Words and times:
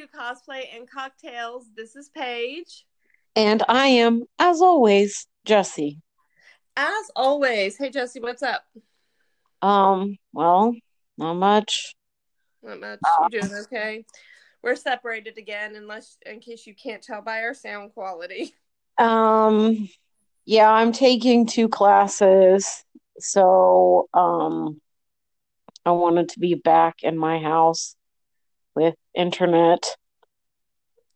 to 0.00 0.06
Cosplay 0.06 0.64
and 0.74 0.88
Cocktails. 0.88 1.66
This 1.76 1.94
is 1.94 2.08
Paige. 2.08 2.86
And 3.36 3.62
I 3.68 3.86
am, 3.88 4.24
as 4.38 4.62
always, 4.62 5.26
Jesse. 5.44 6.00
As 6.74 7.10
always. 7.14 7.76
Hey, 7.76 7.90
Jesse, 7.90 8.18
what's 8.18 8.42
up? 8.42 8.62
Um, 9.60 10.16
well, 10.32 10.74
not 11.18 11.34
much. 11.34 11.94
Not 12.62 12.80
much. 12.80 12.98
You 13.30 13.40
doing 13.40 13.54
okay? 13.64 14.06
We're 14.62 14.76
separated 14.76 15.36
again, 15.36 15.76
unless 15.76 16.16
in 16.24 16.40
case 16.40 16.66
you 16.66 16.74
can't 16.74 17.02
tell 17.02 17.20
by 17.20 17.42
our 17.42 17.54
sound 17.54 17.92
quality. 17.92 18.54
Um, 18.96 19.88
yeah, 20.46 20.70
I'm 20.70 20.92
taking 20.92 21.46
two 21.46 21.68
classes, 21.68 22.84
so 23.18 24.08
um, 24.14 24.80
I 25.84 25.90
wanted 25.90 26.30
to 26.30 26.38
be 26.38 26.54
back 26.54 27.02
in 27.02 27.18
my 27.18 27.38
house 27.38 27.96
with 28.74 28.94
internet. 29.14 29.96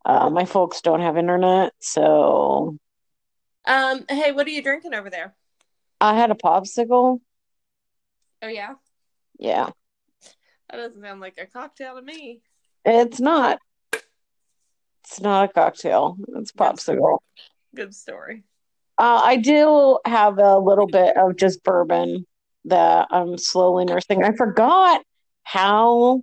Uh, 0.05 0.29
my 0.29 0.45
folks 0.45 0.81
don't 0.81 1.01
have 1.01 1.17
internet, 1.17 1.73
so 1.79 2.77
Um, 3.65 4.05
hey, 4.07 4.31
what 4.31 4.45
are 4.45 4.51
you 4.51 4.61
drinking 4.61 4.93
over 4.93 5.09
there? 5.09 5.35
I 5.99 6.15
had 6.15 6.29
a 6.31 6.35
popsicle. 6.35 7.19
Oh 8.41 8.47
yeah, 8.47 8.75
Yeah, 9.39 9.69
that 10.69 10.77
doesn't 10.77 11.01
sound 11.01 11.21
like 11.21 11.37
a 11.39 11.47
cocktail 11.47 11.95
to 11.95 12.01
me. 12.01 12.41
it's 12.83 13.19
not. 13.19 13.59
It's 15.03 15.21
not 15.21 15.49
a 15.49 15.53
cocktail. 15.53 16.17
It's 16.35 16.51
popsicle. 16.51 17.19
Good 17.73 17.93
story. 17.95 18.43
Uh, 18.97 19.21
I 19.23 19.37
do 19.37 19.99
have 20.05 20.37
a 20.37 20.57
little 20.57 20.87
bit 20.87 21.17
of 21.17 21.35
just 21.35 21.63
bourbon 21.63 22.25
that 22.65 23.07
I'm 23.11 23.37
slowly 23.37 23.85
nursing. 23.85 24.23
I 24.23 24.31
forgot 24.35 25.01
how 25.43 26.21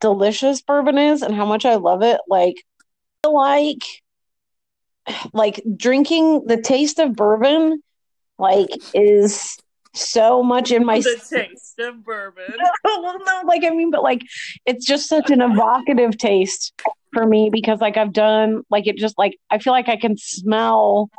delicious 0.00 0.62
bourbon 0.62 0.98
is 0.98 1.22
and 1.22 1.34
how 1.34 1.44
much 1.44 1.64
I 1.64 1.76
love 1.76 2.02
it. 2.02 2.20
Like, 2.28 2.56
like, 3.26 3.82
like 5.32 5.62
drinking 5.76 6.44
the 6.46 6.60
taste 6.60 6.98
of 6.98 7.14
bourbon, 7.14 7.82
like 8.38 8.68
is 8.94 9.58
so 9.94 10.42
much 10.42 10.70
in 10.70 10.84
my. 10.84 11.00
the 11.00 11.20
taste 11.28 11.78
of 11.78 12.04
bourbon. 12.04 12.54
well, 12.84 13.18
no, 13.24 13.42
like 13.46 13.64
I 13.64 13.70
mean, 13.70 13.90
but 13.90 14.02
like 14.02 14.22
it's 14.66 14.86
just 14.86 15.08
such 15.08 15.30
an 15.30 15.40
evocative 15.40 16.16
taste 16.18 16.72
for 17.12 17.26
me 17.26 17.50
because 17.50 17.80
like 17.80 17.96
I've 17.96 18.12
done 18.12 18.62
like 18.70 18.86
it 18.86 18.96
just 18.96 19.18
like 19.18 19.38
I 19.50 19.58
feel 19.58 19.72
like 19.72 19.88
I 19.88 19.96
can 19.96 20.16
smell 20.16 21.10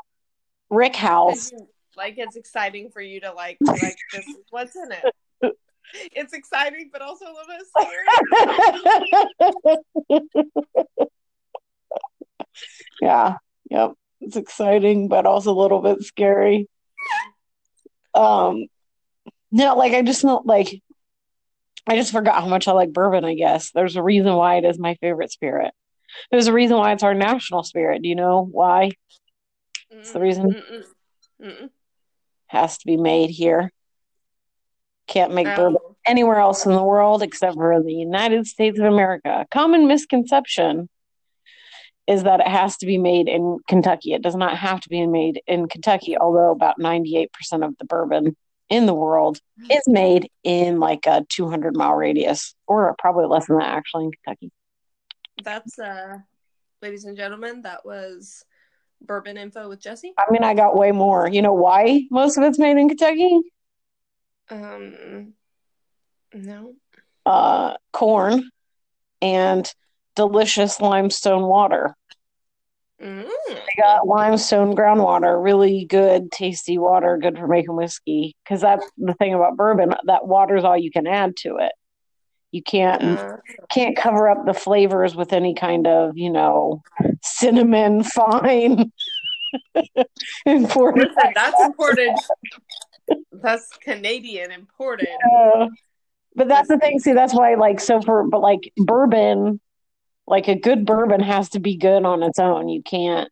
Rick 0.69 0.95
House. 0.95 1.51
like 1.97 2.15
it's 2.17 2.35
exciting 2.35 2.89
for 2.91 3.01
you 3.01 3.19
to 3.21 3.33
like 3.33 3.57
like 3.65 3.97
this 4.13 4.25
is 4.27 4.37
what's 4.49 4.75
in 4.75 4.91
it. 4.91 5.03
It's 6.11 6.33
exciting, 6.33 6.91
but 6.93 7.01
also 7.01 7.25
a 7.25 7.33
little 7.33 7.47
bit 7.47 7.65
scary. 10.07 11.07
yeah, 13.01 13.35
yep. 13.69 13.93
It's 14.21 14.35
exciting, 14.35 15.07
but 15.07 15.25
also 15.25 15.51
a 15.53 15.59
little 15.61 15.81
bit 15.81 16.01
scary. 16.03 16.67
Um, 18.13 18.65
no, 19.51 19.75
like 19.75 19.93
I 19.93 20.01
just 20.01 20.23
not 20.23 20.45
like 20.45 20.81
I 21.87 21.95
just 21.95 22.11
forgot 22.11 22.41
how 22.41 22.47
much 22.47 22.67
I 22.67 22.71
like 22.73 22.91
bourbon. 22.93 23.23
I 23.25 23.35
guess 23.35 23.71
there's 23.71 23.95
a 23.95 24.03
reason 24.03 24.33
why 24.33 24.55
it 24.57 24.65
is 24.65 24.77
my 24.77 24.95
favorite 24.95 25.31
spirit. 25.31 25.73
There's 26.31 26.47
a 26.47 26.53
reason 26.53 26.77
why 26.77 26.91
it's 26.91 27.03
our 27.03 27.13
national 27.13 27.63
spirit. 27.63 28.01
Do 28.01 28.09
you 28.09 28.15
know 28.15 28.47
why? 28.51 28.91
It's 29.91 30.11
the 30.11 30.19
reason 30.19 30.53
Mm-mm. 30.53 30.83
Mm-mm. 31.41 31.69
has 32.47 32.77
to 32.79 32.85
be 32.85 32.97
made 32.97 33.29
here. 33.29 33.71
Can't 35.07 35.33
make 35.33 35.47
bourbon 35.47 35.77
Oh. 35.83 35.95
anywhere 36.05 36.39
else 36.39 36.65
in 36.65 36.73
the 36.73 36.83
world 36.83 37.23
except 37.23 37.55
for 37.55 37.81
the 37.81 37.93
United 37.93 38.45
States 38.47 38.77
of 38.79 38.85
America. 38.85 39.45
Common 39.51 39.87
misconception 39.87 40.89
is 42.09 42.23
that 42.23 42.39
it 42.39 42.47
has 42.47 42.75
to 42.77 42.87
be 42.87 42.97
made 42.97 43.29
in 43.29 43.59
Kentucky. 43.67 44.13
It 44.13 44.23
does 44.23 44.35
not 44.35 44.57
have 44.57 44.81
to 44.81 44.89
be 44.89 45.05
made 45.05 45.43
in 45.45 45.67
Kentucky, 45.67 46.17
although 46.17 46.49
about 46.49 46.79
98% 46.79 47.27
of 47.63 47.77
the 47.77 47.85
bourbon 47.85 48.35
in 48.67 48.87
the 48.87 48.95
world 48.95 49.39
is 49.69 49.83
made 49.85 50.29
in 50.43 50.79
like 50.79 51.05
a 51.05 51.23
200 51.29 51.75
mile 51.75 51.93
radius, 51.93 52.55
or 52.65 52.95
probably 52.97 53.27
less 53.27 53.45
than 53.45 53.59
that 53.59 53.69
actually 53.69 54.05
in 54.05 54.11
Kentucky. 54.11 54.51
That's 55.43 55.77
uh 55.77 56.17
ladies 56.81 57.05
and 57.05 57.15
gentlemen, 57.15 57.61
that 57.61 57.85
was 57.85 58.43
bourbon 59.01 59.37
info 59.37 59.69
with 59.69 59.79
Jesse. 59.79 60.13
I 60.17 60.31
mean, 60.31 60.43
I 60.43 60.55
got 60.55 60.75
way 60.75 60.91
more. 60.91 61.29
You 61.29 61.43
know 61.43 61.53
why 61.53 62.07
most 62.09 62.37
of 62.37 62.43
it's 62.43 62.59
made 62.59 62.77
in 62.77 62.89
Kentucky? 62.89 63.39
Um 64.49 65.33
no. 66.33 66.73
Uh, 67.25 67.75
corn 67.93 68.49
and 69.21 69.71
delicious 70.19 70.81
limestone 70.81 71.43
water. 71.43 71.95
Mm. 73.01 73.25
They 73.47 73.81
got 73.81 74.05
limestone 74.05 74.75
groundwater, 74.75 75.41
really 75.41 75.85
good, 75.85 76.29
tasty 76.29 76.77
water, 76.77 77.17
good 77.17 77.37
for 77.37 77.47
making 77.47 77.73
whiskey. 77.73 78.35
Because 78.43 78.59
that's 78.59 78.85
the 78.97 79.13
thing 79.13 79.33
about 79.33 79.55
bourbon; 79.55 79.95
that 80.07 80.27
water's 80.27 80.65
all 80.65 80.77
you 80.77 80.91
can 80.91 81.07
add 81.07 81.37
to 81.37 81.55
it. 81.57 81.71
You 82.51 82.61
can't 82.61 83.01
Uh, 83.17 83.37
can't 83.69 83.95
cover 83.95 84.27
up 84.27 84.45
the 84.45 84.53
flavors 84.53 85.15
with 85.15 85.31
any 85.31 85.53
kind 85.53 85.87
of, 85.87 86.17
you 86.17 86.29
know, 86.29 86.81
cinnamon 87.21 88.03
fine 88.19 88.91
imported. 90.45 91.07
listen, 91.07 91.31
that's 91.35 91.61
imported. 91.61 92.15
That's 93.31 93.69
Canadian 93.77 94.51
imported. 94.51 95.07
Uh, 95.33 95.67
but 96.35 96.49
that's 96.49 96.67
the 96.67 96.77
thing. 96.77 96.99
See, 96.99 97.13
that's 97.13 97.33
why, 97.33 97.55
like, 97.55 97.79
so 97.79 98.01
for 98.01 98.27
but 98.27 98.41
like 98.41 98.73
bourbon, 98.75 99.61
like 100.29 100.47
a 100.47 100.55
good 100.55 100.85
bourbon 100.85 101.21
has 101.21 101.49
to 101.49 101.59
be 101.59 101.75
good 101.75 102.05
on 102.05 102.21
its 102.21 102.39
own. 102.39 102.69
You 102.69 102.83
can't. 102.83 103.29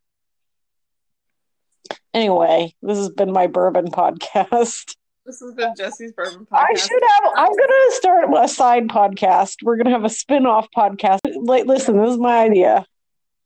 Anyway, 2.13 2.75
this 2.81 2.97
has 2.97 3.09
been 3.09 3.31
my 3.31 3.47
bourbon 3.47 3.87
podcast. 3.91 4.95
This 5.27 5.41
has 5.41 5.55
been 5.55 5.73
Jesse's 5.75 6.13
bourbon 6.13 6.45
podcast. 6.45 6.67
I 6.69 6.73
should 6.73 7.01
have. 7.01 7.33
I'm 7.35 7.49
gonna 7.49 7.91
start 7.91 8.29
a 8.33 8.47
side 8.47 8.87
podcast. 8.87 9.55
We're 9.61 9.75
gonna 9.75 9.89
have 9.89 10.05
a 10.05 10.09
spin-off 10.09 10.69
podcast. 10.73 11.19
Like, 11.25 11.65
listen, 11.65 11.97
this 11.97 12.11
is 12.11 12.17
my 12.17 12.37
idea. 12.37 12.85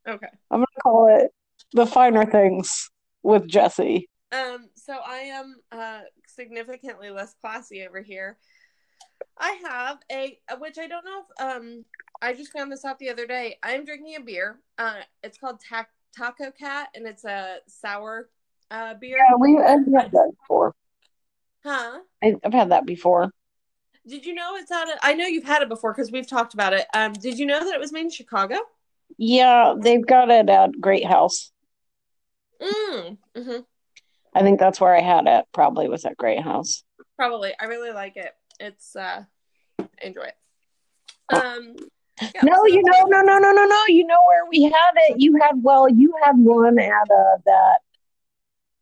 Okay. 0.07 0.27
I'm 0.51 0.59
gonna 0.59 0.65
call 0.83 1.07
it 1.07 1.31
"The 1.73 1.87
Finer 1.87 2.23
Things" 2.23 2.91
with 3.23 3.47
Jesse. 3.47 4.07
Um, 4.31 4.69
so 4.75 4.93
I 5.03 5.17
am 5.17 5.55
uh 5.71 6.01
significantly 6.27 7.09
less 7.09 7.33
classy 7.41 7.83
over 7.87 8.03
here. 8.03 8.37
I 9.37 9.59
have 9.67 9.97
a 10.11 10.37
which 10.59 10.77
I 10.77 10.87
don't 10.87 11.05
know 11.05 11.23
if 11.29 11.41
um 11.43 11.85
I 12.21 12.33
just 12.33 12.53
found 12.53 12.71
this 12.71 12.85
out 12.85 12.99
the 12.99 13.09
other 13.09 13.25
day. 13.25 13.57
I'm 13.63 13.85
drinking 13.85 14.15
a 14.15 14.21
beer. 14.21 14.59
Uh 14.77 15.01
it's 15.23 15.37
called 15.37 15.61
Ta- 15.67 15.87
Taco 16.15 16.51
Cat 16.51 16.89
and 16.95 17.07
it's 17.07 17.25
a 17.25 17.57
sour 17.67 18.29
uh 18.69 18.93
beer. 18.95 19.17
Yeah, 19.17 19.35
we 19.39 19.57
I've 19.57 19.85
had 19.93 20.11
that 20.11 20.31
before. 20.39 20.73
Huh? 21.63 21.99
I- 22.23 22.35
I've 22.43 22.53
had 22.53 22.71
that 22.71 22.85
before. 22.85 23.31
Did 24.07 24.25
you 24.25 24.33
know 24.33 24.55
it's 24.55 24.71
out 24.71 24.91
of 24.91 24.97
I 25.01 25.13
know 25.13 25.25
you've 25.25 25.43
had 25.45 25.61
it 25.61 25.69
before 25.69 25.93
because 25.93 26.11
we've 26.11 26.27
talked 26.29 26.53
about 26.53 26.73
it. 26.73 26.85
Um 26.93 27.13
did 27.13 27.39
you 27.39 27.45
know 27.45 27.59
that 27.63 27.73
it 27.73 27.79
was 27.79 27.91
made 27.91 28.01
in 28.05 28.09
Chicago? 28.11 28.57
Yeah, 29.17 29.75
they've 29.79 30.05
got 30.05 30.29
it 30.29 30.49
at 30.49 30.79
Great 30.79 31.05
House. 31.05 31.51
Mm. 32.61 33.17
hmm 33.35 33.57
I 34.33 34.43
think 34.43 34.59
that's 34.59 34.79
where 34.79 34.95
I 34.95 35.01
had 35.01 35.27
it. 35.27 35.45
Probably 35.51 35.89
was 35.89 36.05
at 36.05 36.15
Great 36.15 36.41
House. 36.41 36.83
Probably. 37.17 37.53
I 37.59 37.65
really 37.65 37.91
like 37.91 38.15
it. 38.15 38.33
It's 38.61 38.95
uh 38.95 39.23
I 39.79 39.85
enjoy 40.01 40.23
it. 40.23 40.35
Um 41.33 41.75
yeah, 42.21 42.41
No, 42.43 42.53
so- 42.55 42.65
you 42.67 42.81
know, 42.83 43.03
no, 43.07 43.21
no, 43.21 43.39
no, 43.39 43.51
no, 43.51 43.65
no. 43.65 43.83
You 43.87 44.05
know 44.05 44.19
where 44.27 44.45
we 44.49 44.63
have 44.63 44.93
it? 45.07 45.15
You 45.19 45.39
had 45.41 45.53
well, 45.63 45.89
you 45.89 46.13
had 46.23 46.37
one 46.37 46.77
at 46.79 46.91
uh, 46.91 47.37
that 47.45 47.79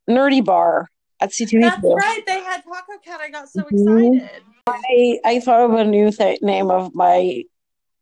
nerdy 0.10 0.44
bar 0.44 0.90
at 1.22 1.30
C2E2. 1.32 1.62
That's 1.62 1.84
right. 1.84 2.24
They 2.28 2.42
had 2.42 2.64
Taco 2.64 2.98
Cat. 3.04 3.22
I 3.22 3.30
got 3.30 3.48
so 3.50 3.64
Mhm. 3.72 4.16
excited. 4.18 4.44
I, 4.68 5.20
I 5.26 5.40
thought 5.40 5.62
of 5.70 5.74
a 5.74 5.84
new 5.86 6.12
th- 6.12 6.42
name 6.42 6.70
of 6.70 6.94
my 6.94 7.44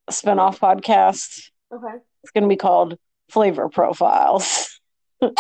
spinoff 0.09 0.57
podcast. 0.59 1.49
Okay. 1.71 1.97
It's 2.23 2.31
going 2.31 2.43
to 2.43 2.47
be 2.49 2.55
called 2.57 2.97
Flavor 3.29 3.69
Profiles. 3.69 4.79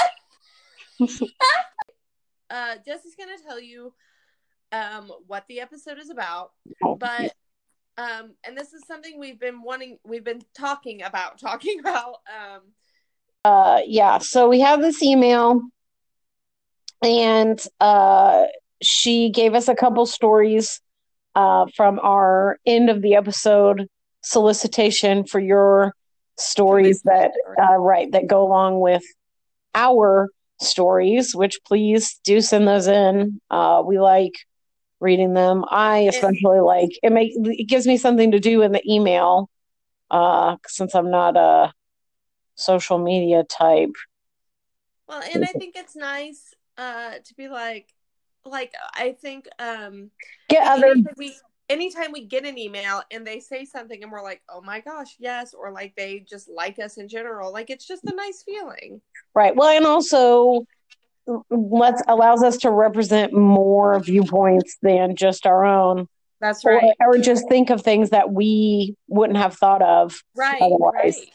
Uh, 2.49 2.75
Jesse's 2.85 3.13
gonna 3.15 3.37
tell 3.45 3.59
you 3.59 3.93
um 4.71 5.11
what 5.27 5.45
the 5.47 5.59
episode 5.59 5.99
is 5.99 6.09
about, 6.09 6.51
Oh, 6.83 6.95
but 6.95 7.33
um, 7.97 8.33
and 8.45 8.55
this 8.55 8.73
is 8.73 8.83
something 8.85 9.19
we've 9.19 9.39
been 9.39 9.63
wanting, 9.63 9.97
we've 10.05 10.23
been 10.23 10.43
talking 10.55 11.01
about, 11.01 11.39
talking 11.39 11.79
about. 11.79 12.17
Um, 12.27 12.61
uh, 13.43 13.81
yeah, 13.85 14.19
so 14.19 14.47
we 14.47 14.59
have 14.59 14.81
this 14.81 15.01
email, 15.01 15.61
and 17.01 17.59
uh, 17.79 18.45
she 18.81 19.29
gave 19.29 19.53
us 19.55 19.67
a 19.67 19.75
couple 19.75 20.05
stories 20.05 20.81
uh, 21.35 21.65
from 21.75 21.99
our 21.99 22.57
end 22.65 22.89
of 22.89 23.01
the 23.01 23.15
episode 23.15 23.87
solicitation 24.21 25.23
for 25.23 25.39
your 25.39 25.93
stories 26.37 27.01
that 27.03 27.31
uh, 27.59 27.75
right 27.77 28.11
that 28.11 28.27
go 28.27 28.43
along 28.43 28.79
with 28.79 29.03
our 29.73 30.29
stories 30.59 31.35
which 31.35 31.59
please 31.65 32.19
do 32.23 32.41
send 32.41 32.67
those 32.67 32.87
in. 32.87 33.39
Uh, 33.49 33.81
we 33.85 33.99
like 33.99 34.33
reading 34.99 35.33
them 35.33 35.63
i 35.69 35.99
especially 35.99 36.59
like 36.59 36.89
it 37.03 37.11
make 37.11 37.31
it 37.35 37.67
gives 37.67 37.85
me 37.85 37.97
something 37.97 38.31
to 38.31 38.39
do 38.39 38.61
in 38.61 38.71
the 38.71 38.81
email 38.91 39.49
uh, 40.09 40.57
since 40.67 40.95
I'm 40.95 41.11
not 41.11 41.37
a 41.37 41.73
social 42.55 42.97
media 42.97 43.43
type. 43.43 43.93
Well, 45.07 45.21
and 45.21 45.43
I 45.43 45.47
think 45.47 45.75
it's 45.75 45.95
nice 45.95 46.53
uh, 46.77 47.13
to 47.23 47.33
be 47.35 47.47
like, 47.47 47.93
like 48.45 48.73
I 48.93 49.13
think 49.13 49.47
um, 49.59 50.11
Get 50.49 50.67
other 50.67 50.95
we 51.17 51.35
anytime 51.69 52.11
we 52.13 52.25
get 52.25 52.45
an 52.45 52.57
email 52.57 53.01
and 53.11 53.27
they 53.27 53.39
say 53.39 53.65
something 53.65 54.01
and 54.01 54.11
we're 54.11 54.23
like, 54.23 54.41
oh 54.49 54.61
my 54.61 54.79
gosh, 54.79 55.15
yes, 55.19 55.53
or 55.53 55.71
like 55.71 55.95
they 55.95 56.19
just 56.19 56.49
like 56.49 56.79
us 56.79 56.97
in 56.97 57.07
general, 57.07 57.51
like 57.51 57.69
it's 57.69 57.87
just 57.87 58.03
a 58.05 58.15
nice 58.15 58.43
feeling. 58.43 59.01
right. 59.33 59.55
Well, 59.55 59.69
and 59.69 59.85
also 59.85 60.65
let's 61.49 62.01
allows 62.07 62.43
us 62.43 62.57
to 62.57 62.71
represent 62.71 63.33
more 63.33 63.99
viewpoints 63.99 64.77
than 64.81 65.15
just 65.15 65.45
our 65.45 65.65
own, 65.65 66.07
That's 66.39 66.63
right. 66.65 66.93
or 66.99 67.17
just 67.17 67.47
think 67.49 67.69
of 67.69 67.81
things 67.81 68.11
that 68.11 68.31
we 68.31 68.95
wouldn't 69.07 69.37
have 69.37 69.55
thought 69.55 69.81
of 69.81 70.21
Right. 70.35 70.61
otherwise. 70.61 71.17
Right. 71.17 71.29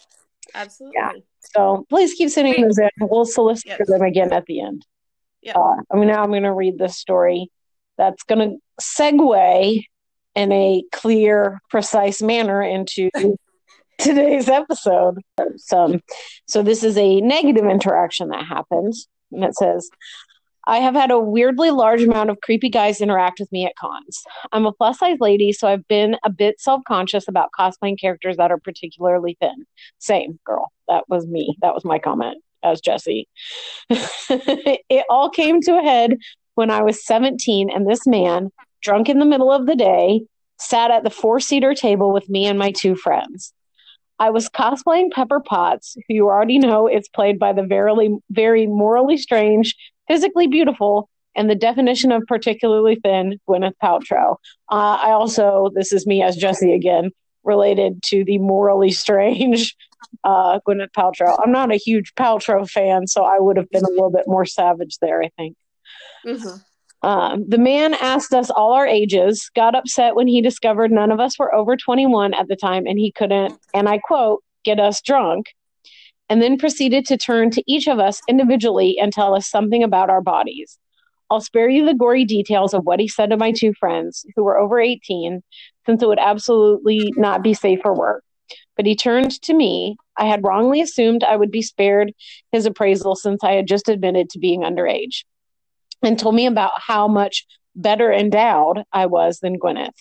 Absolutely. 0.54 1.24
So 1.40 1.86
please 1.88 2.14
keep 2.14 2.30
sending 2.30 2.54
Great. 2.54 2.64
those 2.64 2.78
in. 2.78 2.90
We'll 3.00 3.24
solicit 3.24 3.66
Yes. 3.66 3.76
for 3.78 3.86
them 3.86 4.02
again 4.02 4.32
at 4.32 4.46
the 4.46 4.60
end. 4.60 4.84
Yeah. 5.42 5.54
Uh, 5.56 5.76
I 5.90 5.96
mean, 5.96 6.08
now 6.08 6.22
I'm 6.22 6.30
going 6.30 6.42
to 6.44 6.52
read 6.52 6.78
this 6.78 6.96
story 6.96 7.50
that's 7.98 8.22
going 8.22 8.38
to 8.50 8.56
segue 8.80 9.84
in 10.34 10.52
a 10.52 10.82
clear, 10.92 11.60
precise 11.68 12.22
manner 12.22 12.62
into 12.62 13.10
today's 13.98 14.48
episode. 14.48 15.18
So, 15.56 15.98
so 16.46 16.62
this 16.62 16.82
is 16.84 16.96
a 16.96 17.20
negative 17.20 17.64
interaction 17.66 18.28
that 18.28 18.46
happens, 18.46 19.08
and 19.32 19.44
it 19.44 19.54
says. 19.54 19.90
I 20.64 20.78
have 20.78 20.94
had 20.94 21.10
a 21.10 21.18
weirdly 21.18 21.70
large 21.70 22.02
amount 22.02 22.30
of 22.30 22.40
creepy 22.40 22.68
guys 22.68 23.00
interact 23.00 23.40
with 23.40 23.50
me 23.50 23.66
at 23.66 23.74
cons. 23.74 24.22
I'm 24.52 24.64
a 24.64 24.72
plus 24.72 25.00
size 25.00 25.18
lady, 25.18 25.52
so 25.52 25.66
I've 25.66 25.86
been 25.88 26.16
a 26.24 26.30
bit 26.30 26.60
self 26.60 26.82
conscious 26.86 27.26
about 27.26 27.50
cosplaying 27.58 27.98
characters 28.00 28.36
that 28.36 28.52
are 28.52 28.58
particularly 28.58 29.36
thin. 29.40 29.66
Same, 29.98 30.38
girl. 30.44 30.70
That 30.88 31.08
was 31.08 31.26
me. 31.26 31.56
That 31.62 31.74
was 31.74 31.84
my 31.84 31.98
comment 31.98 32.38
as 32.62 32.80
Jesse. 32.80 33.28
it 33.90 35.04
all 35.10 35.30
came 35.30 35.60
to 35.62 35.78
a 35.78 35.82
head 35.82 36.16
when 36.54 36.70
I 36.70 36.82
was 36.82 37.04
17, 37.04 37.70
and 37.70 37.88
this 37.88 38.06
man, 38.06 38.50
drunk 38.82 39.08
in 39.08 39.18
the 39.18 39.26
middle 39.26 39.50
of 39.50 39.66
the 39.66 39.76
day, 39.76 40.22
sat 40.58 40.90
at 40.90 41.02
the 41.02 41.10
four 41.10 41.40
seater 41.40 41.74
table 41.74 42.12
with 42.12 42.28
me 42.28 42.46
and 42.46 42.58
my 42.58 42.70
two 42.70 42.94
friends. 42.94 43.52
I 44.22 44.30
was 44.30 44.48
cosplaying 44.48 45.10
Pepper 45.10 45.40
Potts, 45.40 45.96
who 46.06 46.14
you 46.14 46.28
already 46.28 46.56
know 46.56 46.86
is 46.86 47.08
played 47.08 47.40
by 47.40 47.52
the 47.52 47.64
very, 47.64 48.16
very 48.30 48.68
morally 48.68 49.16
strange, 49.16 49.74
physically 50.06 50.46
beautiful, 50.46 51.08
and 51.34 51.50
the 51.50 51.56
definition 51.56 52.12
of 52.12 52.22
particularly 52.28 53.00
thin 53.02 53.40
Gwyneth 53.48 53.74
Paltrow. 53.82 54.36
Uh, 54.70 54.96
I 55.02 55.10
also, 55.10 55.70
this 55.74 55.92
is 55.92 56.06
me 56.06 56.22
as 56.22 56.36
Jesse 56.36 56.72
again, 56.72 57.10
related 57.42 58.00
to 58.04 58.22
the 58.24 58.38
morally 58.38 58.92
strange 58.92 59.74
uh, 60.22 60.60
Gwyneth 60.68 60.92
Paltrow. 60.96 61.36
I'm 61.42 61.50
not 61.50 61.72
a 61.72 61.76
huge 61.76 62.14
Paltrow 62.14 62.70
fan, 62.70 63.08
so 63.08 63.24
I 63.24 63.40
would 63.40 63.56
have 63.56 63.70
been 63.70 63.84
a 63.84 63.90
little 63.90 64.12
bit 64.12 64.28
more 64.28 64.46
savage 64.46 64.98
there, 65.00 65.20
I 65.20 65.30
think. 65.36 65.56
Mhm. 66.24 66.62
Um, 67.02 67.44
the 67.48 67.58
man 67.58 67.94
asked 67.94 68.32
us 68.32 68.48
all 68.50 68.74
our 68.74 68.86
ages, 68.86 69.50
got 69.56 69.74
upset 69.74 70.14
when 70.14 70.28
he 70.28 70.40
discovered 70.40 70.92
none 70.92 71.10
of 71.10 71.18
us 71.18 71.38
were 71.38 71.54
over 71.54 71.76
21 71.76 72.32
at 72.32 72.46
the 72.46 72.56
time, 72.56 72.86
and 72.86 72.98
he 72.98 73.10
couldn't, 73.10 73.58
and 73.74 73.88
I 73.88 73.98
quote, 73.98 74.42
get 74.64 74.78
us 74.78 75.02
drunk, 75.02 75.46
and 76.28 76.40
then 76.40 76.58
proceeded 76.58 77.04
to 77.06 77.16
turn 77.16 77.50
to 77.50 77.62
each 77.66 77.88
of 77.88 77.98
us 77.98 78.20
individually 78.28 78.98
and 79.00 79.12
tell 79.12 79.34
us 79.34 79.48
something 79.48 79.82
about 79.82 80.10
our 80.10 80.20
bodies. 80.20 80.78
I'll 81.28 81.40
spare 81.40 81.68
you 81.68 81.84
the 81.84 81.94
gory 81.94 82.24
details 82.24 82.72
of 82.72 82.84
what 82.84 83.00
he 83.00 83.08
said 83.08 83.30
to 83.30 83.36
my 83.36 83.52
two 83.52 83.72
friends, 83.74 84.24
who 84.36 84.44
were 84.44 84.58
over 84.58 84.78
18, 84.78 85.42
since 85.86 86.02
it 86.02 86.06
would 86.06 86.20
absolutely 86.20 87.12
not 87.16 87.42
be 87.42 87.54
safe 87.54 87.80
for 87.82 87.94
work. 87.94 88.22
But 88.76 88.86
he 88.86 88.94
turned 88.94 89.42
to 89.42 89.54
me. 89.54 89.96
I 90.16 90.26
had 90.26 90.44
wrongly 90.44 90.80
assumed 90.80 91.24
I 91.24 91.36
would 91.36 91.50
be 91.50 91.62
spared 91.62 92.12
his 92.52 92.66
appraisal 92.66 93.16
since 93.16 93.42
I 93.42 93.52
had 93.52 93.66
just 93.66 93.88
admitted 93.88 94.30
to 94.30 94.38
being 94.38 94.60
underage 94.60 95.24
and 96.02 96.18
told 96.18 96.34
me 96.34 96.46
about 96.46 96.72
how 96.76 97.08
much 97.08 97.46
better 97.74 98.12
endowed 98.12 98.82
I 98.92 99.06
was 99.06 99.38
than 99.40 99.58
Gwyneth. 99.58 99.96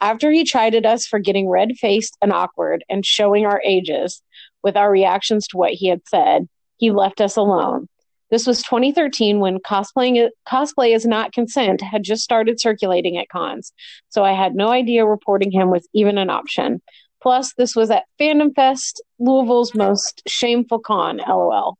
After 0.00 0.30
he 0.30 0.44
chided 0.44 0.84
us 0.84 1.06
for 1.06 1.18
getting 1.18 1.48
red 1.48 1.76
faced 1.76 2.16
and 2.20 2.32
awkward 2.32 2.84
and 2.88 3.04
showing 3.04 3.46
our 3.46 3.62
ages 3.64 4.22
with 4.62 4.76
our 4.76 4.90
reactions 4.90 5.46
to 5.48 5.56
what 5.56 5.72
he 5.72 5.88
had 5.88 6.02
said, 6.06 6.48
he 6.76 6.90
left 6.90 7.20
us 7.20 7.36
alone. 7.36 7.88
This 8.30 8.46
was 8.46 8.62
2013 8.62 9.38
when 9.38 9.58
cosplaying 9.58 10.28
cosplay 10.48 10.94
is 10.94 11.06
not 11.06 11.32
consent 11.32 11.80
had 11.80 12.02
just 12.02 12.24
started 12.24 12.60
circulating 12.60 13.16
at 13.16 13.28
cons, 13.28 13.72
so 14.08 14.24
I 14.24 14.32
had 14.32 14.54
no 14.54 14.68
idea 14.68 15.06
reporting 15.06 15.52
him 15.52 15.70
was 15.70 15.88
even 15.94 16.18
an 16.18 16.28
option. 16.28 16.82
Plus, 17.22 17.54
this 17.54 17.76
was 17.76 17.90
at 17.90 18.04
Fandom 18.20 18.54
Fest, 18.54 19.02
Louisville's 19.20 19.74
most 19.74 20.22
shameful 20.26 20.80
con, 20.80 21.20
lol. 21.26 21.78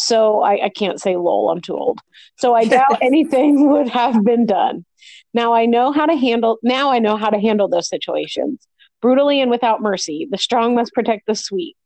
So 0.00 0.40
I, 0.40 0.64
I 0.64 0.68
can't 0.70 1.00
say 1.00 1.16
lol, 1.16 1.50
I'm 1.50 1.60
too 1.60 1.76
old. 1.76 2.00
So 2.38 2.54
I 2.54 2.64
doubt 2.64 2.98
anything 3.02 3.70
would 3.70 3.88
have 3.88 4.24
been 4.24 4.46
done. 4.46 4.84
Now 5.34 5.52
I 5.52 5.66
know 5.66 5.92
how 5.92 6.06
to 6.06 6.16
handle 6.16 6.58
now 6.62 6.90
I 6.90 6.98
know 6.98 7.16
how 7.16 7.30
to 7.30 7.38
handle 7.38 7.68
those 7.68 7.88
situations. 7.88 8.66
Brutally 9.02 9.40
and 9.40 9.50
without 9.50 9.80
mercy. 9.80 10.28
The 10.30 10.38
strong 10.38 10.74
must 10.74 10.92
protect 10.92 11.26
the 11.26 11.34
sweet. 11.34 11.76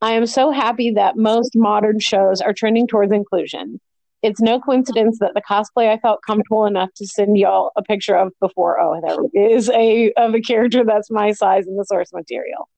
I 0.00 0.12
am 0.12 0.26
so 0.26 0.50
happy 0.50 0.90
that 0.92 1.16
most 1.16 1.52
modern 1.56 1.98
shows 2.00 2.40
are 2.40 2.52
trending 2.52 2.86
towards 2.86 3.12
inclusion. 3.12 3.80
It's 4.22 4.40
no 4.40 4.60
coincidence 4.60 5.18
that 5.20 5.32
the 5.34 5.42
cosplay 5.42 5.88
I 5.88 5.98
felt 5.98 6.20
comfortable 6.26 6.66
enough 6.66 6.90
to 6.96 7.06
send 7.06 7.38
y'all 7.38 7.70
a 7.76 7.82
picture 7.82 8.16
of 8.16 8.32
before. 8.40 8.80
Oh, 8.80 9.00
there 9.00 9.50
is 9.50 9.70
a 9.70 10.12
of 10.12 10.34
a 10.34 10.40
character 10.40 10.84
that's 10.84 11.10
my 11.10 11.32
size 11.32 11.66
in 11.66 11.76
the 11.76 11.84
source 11.84 12.12
material. 12.12 12.68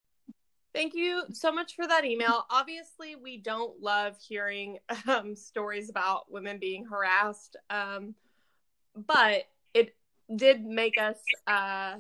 Thank 0.75 0.95
you 0.95 1.25
so 1.33 1.51
much 1.51 1.75
for 1.75 1.87
that 1.87 2.05
email. 2.05 2.45
Obviously, 2.51 3.17
we 3.17 3.39
don't 3.39 3.81
love 3.81 4.17
hearing 4.21 4.79
um, 5.09 5.35
stories 5.35 5.89
about 5.91 6.31
women 6.31 6.59
being 6.59 6.85
harassed, 6.85 7.57
um, 7.71 8.15
but 8.95 9.45
it 9.75 9.97
did 10.37 10.65
make 10.65 10.99
us 11.01 11.19
uh, 11.47 11.97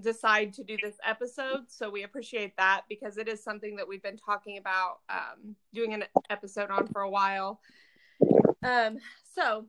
decide 0.00 0.52
to 0.54 0.64
do 0.64 0.76
this 0.82 0.96
episode. 1.04 1.64
So 1.68 1.90
we 1.90 2.04
appreciate 2.04 2.56
that 2.56 2.82
because 2.88 3.18
it 3.18 3.28
is 3.28 3.42
something 3.42 3.76
that 3.76 3.88
we've 3.88 4.02
been 4.02 4.18
talking 4.18 4.58
about 4.58 4.98
um, 5.10 5.56
doing 5.74 5.94
an 5.94 6.04
episode 6.30 6.70
on 6.70 6.86
for 6.86 7.02
a 7.02 7.10
while. 7.10 7.60
Um, 8.62 8.98
so 9.34 9.66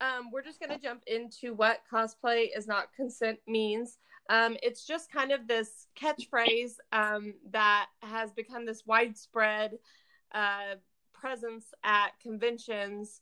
um, 0.00 0.30
we're 0.32 0.42
just 0.42 0.60
going 0.60 0.70
to 0.70 0.78
jump 0.78 1.02
into 1.06 1.54
what 1.54 1.80
cosplay 1.92 2.48
is 2.56 2.66
not 2.66 2.92
consent 2.94 3.38
means. 3.46 3.98
Um, 4.28 4.56
it's 4.62 4.86
just 4.86 5.10
kind 5.10 5.32
of 5.32 5.46
this 5.46 5.86
catchphrase 5.98 6.74
um, 6.92 7.34
that 7.50 7.86
has 8.02 8.32
become 8.32 8.66
this 8.66 8.86
widespread 8.86 9.78
uh, 10.32 10.76
presence 11.14 11.72
at 11.82 12.10
conventions 12.22 13.20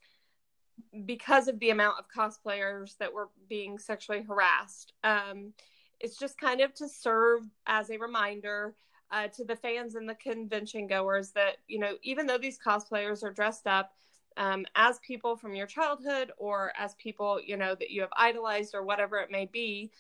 because 1.05 1.49
of 1.49 1.59
the 1.61 1.71
amount 1.71 1.99
of 1.99 2.07
cosplayers 2.15 2.97
that 2.99 3.13
were 3.13 3.29
being 3.49 3.79
sexually 3.79 4.23
harassed. 4.23 4.93
Um, 5.05 5.53
it's 6.01 6.19
just 6.19 6.39
kind 6.39 6.61
of 6.61 6.75
to 6.75 6.89
serve 6.89 7.43
as 7.67 7.91
a 7.91 7.99
reminder 7.99 8.75
uh, 9.11 9.29
to 9.29 9.45
the 9.45 9.57
fans 9.57 9.95
and 9.95 10.09
the 10.09 10.15
convention 10.17 10.87
goers 10.87 11.31
that, 11.31 11.59
you 11.69 11.79
know, 11.79 11.95
even 12.03 12.27
though 12.27 12.39
these 12.39 12.59
cosplayers 12.59 13.23
are 13.23 13.33
dressed 13.33 13.67
up, 13.67 13.93
um, 14.37 14.67
as 14.75 14.99
people 14.99 15.37
from 15.37 15.55
your 15.55 15.67
childhood 15.67 16.33
or 16.37 16.73
as 16.79 16.95
people 16.97 17.41
you 17.43 17.57
know 17.57 17.75
that 17.75 17.91
you 17.91 18.03
have 18.03 18.11
idolized 18.17 18.75
or 18.75 18.83
whatever 18.85 19.17
it 19.19 19.31
may 19.31 19.47
be 19.47 19.91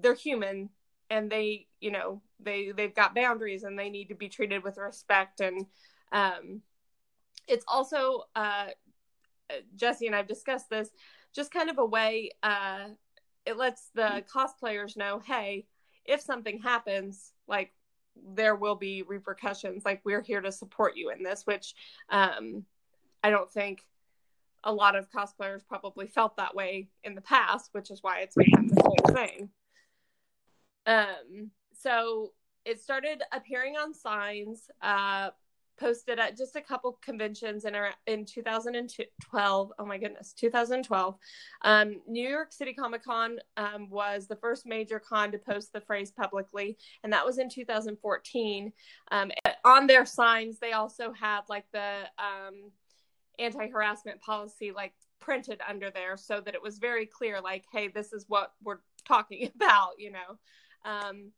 they're 0.00 0.14
human 0.14 0.68
and 1.10 1.30
they 1.30 1.66
you 1.80 1.90
know 1.90 2.20
they 2.40 2.72
they've 2.72 2.94
got 2.94 3.14
boundaries 3.14 3.62
and 3.62 3.78
they 3.78 3.88
need 3.88 4.08
to 4.08 4.14
be 4.14 4.28
treated 4.28 4.62
with 4.62 4.76
respect 4.78 5.40
and 5.40 5.66
um, 6.12 6.60
it's 7.46 7.64
also 7.68 8.24
uh, 8.34 8.66
jesse 9.76 10.06
and 10.06 10.16
i've 10.16 10.28
discussed 10.28 10.68
this 10.70 10.90
just 11.34 11.52
kind 11.52 11.70
of 11.70 11.78
a 11.78 11.84
way 11.84 12.30
uh, 12.42 12.88
it 13.44 13.56
lets 13.56 13.90
the 13.94 14.24
cosplayers 14.32 14.96
know 14.96 15.20
hey 15.24 15.66
if 16.04 16.20
something 16.20 16.60
happens 16.60 17.32
like 17.46 17.72
there 18.34 18.56
will 18.56 18.76
be 18.76 19.02
repercussions 19.02 19.84
like 19.84 20.00
we're 20.04 20.22
here 20.22 20.40
to 20.40 20.50
support 20.50 20.96
you 20.96 21.10
in 21.10 21.22
this 21.22 21.46
which 21.46 21.74
um, 22.10 22.64
I 23.22 23.30
don't 23.30 23.50
think 23.50 23.84
a 24.62 24.72
lot 24.72 24.96
of 24.96 25.10
cosplayers 25.10 25.66
probably 25.66 26.06
felt 26.06 26.36
that 26.36 26.54
way 26.54 26.88
in 27.04 27.14
the 27.14 27.20
past, 27.20 27.70
which 27.72 27.90
is 27.90 28.02
why 28.02 28.20
it's 28.20 28.34
become 28.34 28.68
this 28.68 28.78
whole 28.84 29.14
thing. 29.14 29.48
Um, 30.86 31.50
so 31.72 32.30
it 32.64 32.80
started 32.80 33.22
appearing 33.32 33.76
on 33.76 33.94
signs, 33.94 34.68
uh, 34.82 35.30
posted 35.78 36.18
at 36.18 36.36
just 36.36 36.56
a 36.56 36.60
couple 36.60 36.98
conventions 37.02 37.64
in 37.64 37.74
in 38.06 38.24
2012. 38.24 39.72
Oh 39.78 39.84
my 39.84 39.98
goodness, 39.98 40.32
2012. 40.32 41.16
Um, 41.62 42.00
New 42.08 42.28
York 42.28 42.52
City 42.52 42.72
Comic 42.72 43.04
Con 43.04 43.38
um, 43.56 43.90
was 43.90 44.26
the 44.26 44.36
first 44.36 44.66
major 44.66 44.98
con 44.98 45.30
to 45.32 45.38
post 45.38 45.72
the 45.72 45.80
phrase 45.80 46.10
publicly, 46.10 46.78
and 47.04 47.12
that 47.12 47.26
was 47.26 47.38
in 47.38 47.50
2014. 47.50 48.72
Um, 49.10 49.30
on 49.64 49.86
their 49.86 50.06
signs, 50.06 50.58
they 50.58 50.72
also 50.72 51.12
had 51.12 51.40
like 51.48 51.66
the 51.72 52.04
um, 52.18 52.70
anti-harassment 53.38 54.20
policy 54.20 54.72
like 54.74 54.94
printed 55.20 55.60
under 55.68 55.90
there 55.90 56.16
so 56.16 56.40
that 56.40 56.54
it 56.54 56.62
was 56.62 56.78
very 56.78 57.06
clear 57.06 57.40
like 57.40 57.64
hey 57.72 57.88
this 57.88 58.12
is 58.12 58.24
what 58.28 58.52
we're 58.62 58.78
talking 59.06 59.50
about 59.54 59.92
you 59.98 60.10
know 60.10 60.38
um, 60.86 61.32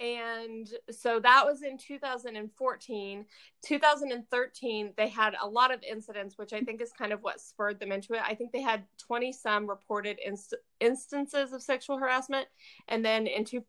and 0.00 0.68
so 0.90 1.20
that 1.20 1.44
was 1.46 1.62
in 1.62 1.78
2014 1.78 3.24
2013 3.64 4.92
they 4.96 5.08
had 5.08 5.36
a 5.40 5.46
lot 5.46 5.72
of 5.72 5.80
incidents 5.88 6.36
which 6.36 6.52
i 6.52 6.60
think 6.60 6.80
is 6.80 6.90
kind 6.98 7.12
of 7.12 7.22
what 7.22 7.40
spurred 7.40 7.78
them 7.78 7.92
into 7.92 8.14
it. 8.14 8.22
I 8.24 8.34
think 8.34 8.52
they 8.52 8.60
had 8.60 8.84
20 8.98 9.32
some 9.32 9.68
reported 9.68 10.18
inst- 10.24 10.54
instances 10.80 11.52
of 11.52 11.62
sexual 11.62 11.98
harassment. 11.98 12.46
And 12.88 13.04
then 13.04 13.26
in 13.26 13.44
two, 13.44 13.64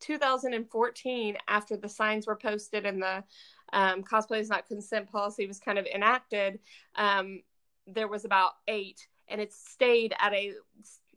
2014 0.00 1.36
after 1.48 1.76
the 1.76 1.88
signs 1.88 2.26
were 2.26 2.36
posted 2.36 2.86
and 2.86 3.02
the 3.02 3.24
um, 3.72 4.02
cosplay 4.02 4.40
is 4.40 4.48
not 4.48 4.66
consent 4.66 5.10
policy 5.10 5.46
was 5.46 5.58
kind 5.58 5.78
of 5.78 5.86
enacted 5.86 6.60
um, 6.94 7.42
there 7.86 8.08
was 8.08 8.24
about 8.24 8.52
eight 8.68 9.08
and 9.28 9.40
it 9.40 9.52
stayed 9.52 10.14
at 10.20 10.32
a 10.32 10.52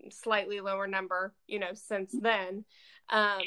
slightly 0.09 0.59
lower 0.59 0.87
number 0.87 1.33
you 1.47 1.59
know 1.59 1.71
since 1.73 2.13
then 2.19 2.65
um, 3.09 3.41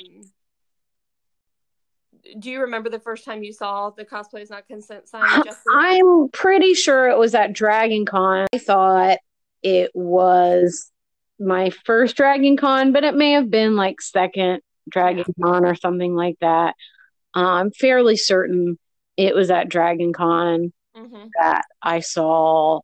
do 2.39 2.51
you 2.51 2.63
remember 2.63 2.89
the 2.89 2.99
first 2.99 3.25
time 3.25 3.43
you 3.43 3.53
saw 3.53 3.91
the 3.91 4.05
cosplay 4.05 4.43
is 4.43 4.51
not 4.51 4.67
consent 4.67 5.09
sign? 5.09 5.43
I'm 5.73 6.29
pretty 6.33 6.75
sure 6.75 7.09
it 7.09 7.19
was 7.19 7.35
at 7.35 7.53
Dragon 7.53 8.07
Con. 8.07 8.47
I 8.53 8.59
thought 8.59 9.19
it 9.63 9.91
was 9.95 10.91
my 11.39 11.71
first 11.85 12.17
Dragon 12.17 12.57
Con, 12.57 12.93
but 12.93 13.05
it 13.05 13.15
may 13.15 13.33
have 13.33 13.51
been 13.51 13.77
like 13.77 14.01
second 14.01 14.61
Dragon 14.89 15.25
Con 15.43 15.65
or 15.65 15.75
something 15.75 16.15
like 16.15 16.37
that. 16.41 16.75
Uh, 17.35 17.41
I'm 17.41 17.71
fairly 17.73 18.17
certain 18.17 18.79
it 19.17 19.35
was 19.35 19.51
at 19.51 19.69
Dragon 19.69 20.13
Con 20.13 20.73
mm-hmm. 20.97 21.27
that 21.41 21.65
I 21.83 22.01
saw 22.01 22.81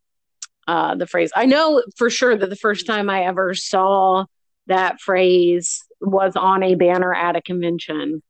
uh, 0.70 0.94
the 0.94 1.06
phrase. 1.06 1.32
I 1.34 1.46
know 1.46 1.82
for 1.96 2.08
sure 2.10 2.36
that 2.36 2.48
the 2.48 2.54
first 2.54 2.86
time 2.86 3.10
I 3.10 3.24
ever 3.24 3.54
saw 3.54 4.26
that 4.68 5.00
phrase 5.00 5.82
was 6.00 6.36
on 6.36 6.62
a 6.62 6.76
banner 6.76 7.12
at 7.12 7.34
a 7.34 7.42
convention. 7.42 8.22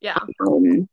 Yeah. 0.00 0.20
Um, 0.38 0.88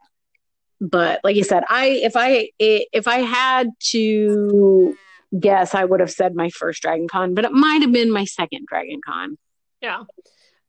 but 0.82 1.20
like 1.24 1.36
you 1.36 1.44
said, 1.44 1.64
I 1.70 2.00
if 2.02 2.14
I 2.16 2.50
if 2.58 3.08
I 3.08 3.20
had 3.20 3.70
to 3.92 4.98
guess, 5.40 5.76
I 5.76 5.86
would 5.86 6.00
have 6.00 6.10
said 6.10 6.34
my 6.34 6.50
first 6.50 6.82
Dragon 6.82 7.08
Con, 7.08 7.36
but 7.36 7.46
it 7.46 7.52
might 7.52 7.84
have 7.84 7.92
been 7.92 8.12
my 8.12 8.26
second 8.26 8.66
Dragon 8.68 9.00
Con. 9.06 9.38
Yeah. 9.82 10.04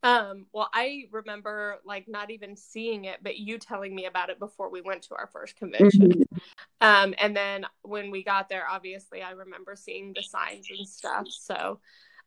Um, 0.03 0.47
well, 0.53 0.69
I 0.73 1.05
remember 1.11 1.79
like 1.85 2.07
not 2.07 2.31
even 2.31 2.57
seeing 2.57 3.07
it, 3.07 3.19
but 3.23 3.39
you 3.39 3.59
telling 3.59 3.95
me 3.95 4.07
about 4.07 4.31
it 4.31 4.39
before 4.39 4.71
we 4.71 4.81
went 4.81 5.03
to 5.05 5.15
our 5.17 5.27
first 5.27 5.57
convention. 5.57 6.13
Mm-hmm. 6.13 6.37
Um, 6.81 7.15
and 7.19 7.37
then 7.37 7.67
when 7.83 8.11
we 8.11 8.23
got 8.23 8.49
there, 8.49 8.65
obviously 8.71 9.23
I 9.23 9.33
remember 9.33 9.75
seeing 9.75 10.13
the 10.15 10.23
signs 10.23 10.69
and 10.71 10.87
stuff. 10.87 11.27
So, 11.29 11.81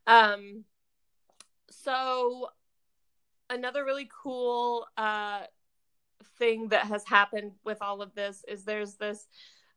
um, 0.06 0.66
so 1.70 2.50
another 3.50 3.86
really 3.86 4.10
cool 4.24 4.88
uh 4.98 5.42
thing 6.38 6.70
that 6.70 6.86
has 6.86 7.04
happened 7.06 7.52
with 7.64 7.78
all 7.82 8.02
of 8.02 8.14
this 8.16 8.44
is 8.48 8.64
there's 8.64 8.96
this 8.96 9.28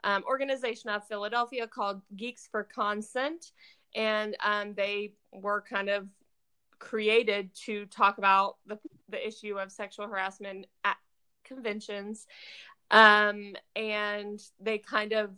um, 0.03 0.23
organization 0.27 0.91
out 0.91 1.03
of 1.03 1.09
Philadelphia 1.09 1.67
called 1.67 2.03
Geeks 2.17 2.49
for 2.51 2.65
Consent, 2.65 3.53
and 3.95 4.37
um, 4.45 4.75
they 4.75 5.15
were 5.33 5.63
kind 5.63 5.89
of 5.89 6.07
created 6.79 7.55
to 7.67 7.87
talk 7.87 8.19
about 8.19 8.57
the, 8.67 8.79
the 9.09 9.27
issue 9.27 9.59
of 9.59 9.73
sexual 9.73 10.07
harassment 10.07 10.67
at 10.85 10.97
conventions. 11.45 12.27
Um, 12.91 13.55
and 13.77 14.41
they 14.61 14.79
kind 14.79 15.13
of 15.13 15.31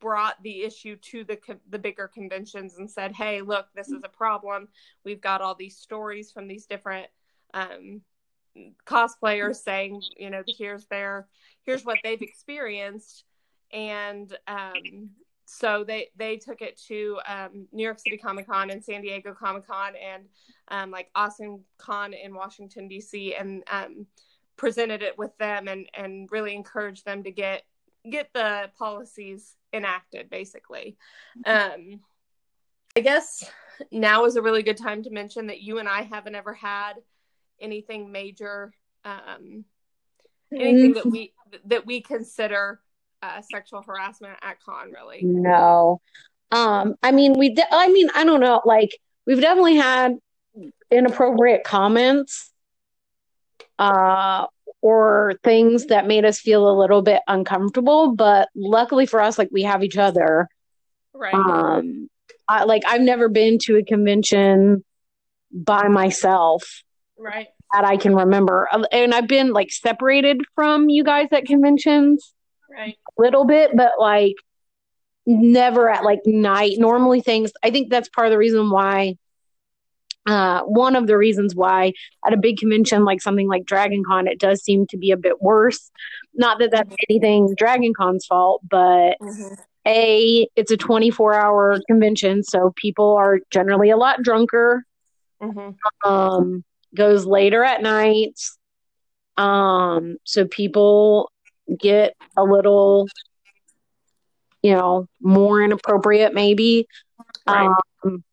brought 0.00 0.42
the 0.42 0.62
issue 0.62 0.96
to 0.96 1.24
the 1.24 1.38
the 1.68 1.78
bigger 1.78 2.08
conventions 2.08 2.78
and 2.78 2.90
said, 2.90 3.12
"Hey, 3.12 3.42
look, 3.42 3.66
this 3.74 3.88
is 3.88 4.02
a 4.04 4.08
problem. 4.08 4.68
We've 5.04 5.20
got 5.20 5.42
all 5.42 5.54
these 5.54 5.76
stories 5.76 6.32
from 6.32 6.48
these 6.48 6.66
different 6.66 7.08
um, 7.54 8.02
cosplayers 8.86 9.56
saying, 9.56 10.02
you 10.16 10.30
know, 10.30 10.42
here's 10.46 10.86
their 10.86 11.28
here's 11.62 11.84
what 11.84 11.98
they've 12.02 12.22
experienced, 12.22 13.24
and 13.72 14.36
um, 14.46 15.10
so 15.46 15.84
they 15.84 16.08
they 16.16 16.36
took 16.36 16.60
it 16.60 16.78
to 16.88 17.18
um, 17.26 17.68
New 17.72 17.84
York 17.84 17.98
City 17.98 18.18
Comic 18.18 18.48
Con 18.48 18.70
and 18.70 18.84
San 18.84 19.00
Diego 19.00 19.32
Comic 19.32 19.66
Con 19.66 19.94
and 19.96 20.24
um, 20.68 20.90
like 20.90 21.08
Awesome 21.14 21.60
Con 21.78 22.12
in 22.12 22.34
Washington 22.34 22.88
D.C. 22.88 23.34
and 23.34 23.62
um, 23.70 24.06
presented 24.56 25.02
it 25.02 25.16
with 25.16 25.36
them 25.38 25.68
and 25.68 25.88
and 25.94 26.28
really 26.32 26.54
encouraged 26.54 27.04
them 27.04 27.22
to 27.22 27.30
get 27.30 27.62
get 28.10 28.28
the 28.34 28.70
policies 28.76 29.54
enacted 29.72 30.28
basically. 30.28 30.96
Um, 31.44 32.00
I 32.96 33.00
guess 33.00 33.48
now 33.92 34.24
is 34.24 34.36
a 34.36 34.42
really 34.42 34.62
good 34.62 34.78
time 34.78 35.02
to 35.04 35.10
mention 35.10 35.46
that 35.46 35.60
you 35.60 35.78
and 35.78 35.88
I 35.88 36.02
haven't 36.02 36.34
ever 36.34 36.54
had 36.54 36.94
anything 37.60 38.10
major, 38.10 38.72
um, 39.04 39.64
anything 40.52 40.94
that 40.94 41.06
we 41.06 41.34
that 41.66 41.86
we 41.86 42.00
consider 42.00 42.80
uh, 43.26 43.42
sexual 43.42 43.82
harassment 43.82 44.38
at 44.42 44.60
con. 44.62 44.92
Really, 44.92 45.20
no. 45.22 46.00
Um, 46.52 46.94
I 47.02 47.12
mean, 47.12 47.38
we. 47.38 47.54
De- 47.54 47.74
I 47.74 47.88
mean, 47.88 48.08
I 48.14 48.24
don't 48.24 48.40
know. 48.40 48.62
Like, 48.64 48.96
we've 49.26 49.40
definitely 49.40 49.76
had 49.76 50.16
inappropriate 50.90 51.64
comments, 51.64 52.52
uh, 53.78 54.46
or 54.80 55.34
things 55.42 55.86
that 55.86 56.06
made 56.06 56.24
us 56.24 56.40
feel 56.40 56.70
a 56.70 56.78
little 56.78 57.02
bit 57.02 57.22
uncomfortable. 57.26 58.14
But 58.14 58.48
luckily 58.54 59.06
for 59.06 59.20
us, 59.20 59.38
like 59.38 59.48
we 59.52 59.62
have 59.62 59.82
each 59.82 59.98
other. 59.98 60.48
Right. 61.12 61.34
Um, 61.34 62.08
I, 62.48 62.64
like 62.64 62.82
I've 62.86 63.00
never 63.00 63.28
been 63.28 63.58
to 63.62 63.76
a 63.76 63.84
convention 63.84 64.84
by 65.52 65.88
myself 65.88 66.82
right 67.18 67.48
that 67.72 67.84
i 67.84 67.96
can 67.96 68.14
remember 68.14 68.68
and 68.92 69.14
i've 69.14 69.28
been 69.28 69.52
like 69.52 69.70
separated 69.70 70.40
from 70.54 70.88
you 70.88 71.02
guys 71.02 71.28
at 71.32 71.46
conventions 71.46 72.34
right 72.70 72.96
a 73.06 73.22
little 73.22 73.44
bit 73.44 73.70
but 73.74 73.92
like 73.98 74.34
never 75.26 75.88
at 75.88 76.04
like 76.04 76.20
night 76.24 76.74
normally 76.78 77.20
things 77.20 77.52
i 77.62 77.70
think 77.70 77.90
that's 77.90 78.08
part 78.08 78.26
of 78.26 78.30
the 78.30 78.38
reason 78.38 78.70
why 78.70 79.16
uh, 80.26 80.62
one 80.62 80.96
of 80.96 81.06
the 81.06 81.16
reasons 81.16 81.54
why 81.54 81.92
at 82.26 82.32
a 82.32 82.36
big 82.36 82.58
convention 82.58 83.04
like 83.04 83.22
something 83.22 83.46
like 83.46 83.64
Dragon 83.64 84.02
Con, 84.04 84.26
it 84.26 84.40
does 84.40 84.62
seem 84.62 84.86
to 84.88 84.96
be 84.96 85.12
a 85.12 85.16
bit 85.16 85.40
worse. 85.40 85.90
Not 86.34 86.58
that 86.58 86.72
that's 86.72 86.96
anything 87.08 87.54
Dragon 87.56 87.94
Con's 87.94 88.26
fault, 88.26 88.60
but 88.68 89.16
mm-hmm. 89.22 89.54
A, 89.86 90.48
it's 90.56 90.72
a 90.72 90.76
24 90.76 91.34
hour 91.34 91.78
convention, 91.86 92.42
so 92.42 92.72
people 92.74 93.14
are 93.14 93.38
generally 93.50 93.90
a 93.90 93.96
lot 93.96 94.20
drunker. 94.20 94.84
Mm-hmm. 95.40 96.10
Um, 96.10 96.64
goes 96.94 97.24
later 97.24 97.62
at 97.62 97.82
night. 97.82 98.40
Um, 99.36 100.16
so 100.24 100.46
people 100.46 101.30
get 101.78 102.14
a 102.36 102.44
little, 102.44 103.08
you 104.62 104.72
know, 104.72 105.08
more 105.20 105.62
inappropriate, 105.62 106.34
maybe. 106.34 106.86
Right. 107.46 107.70
Um, 108.04 108.24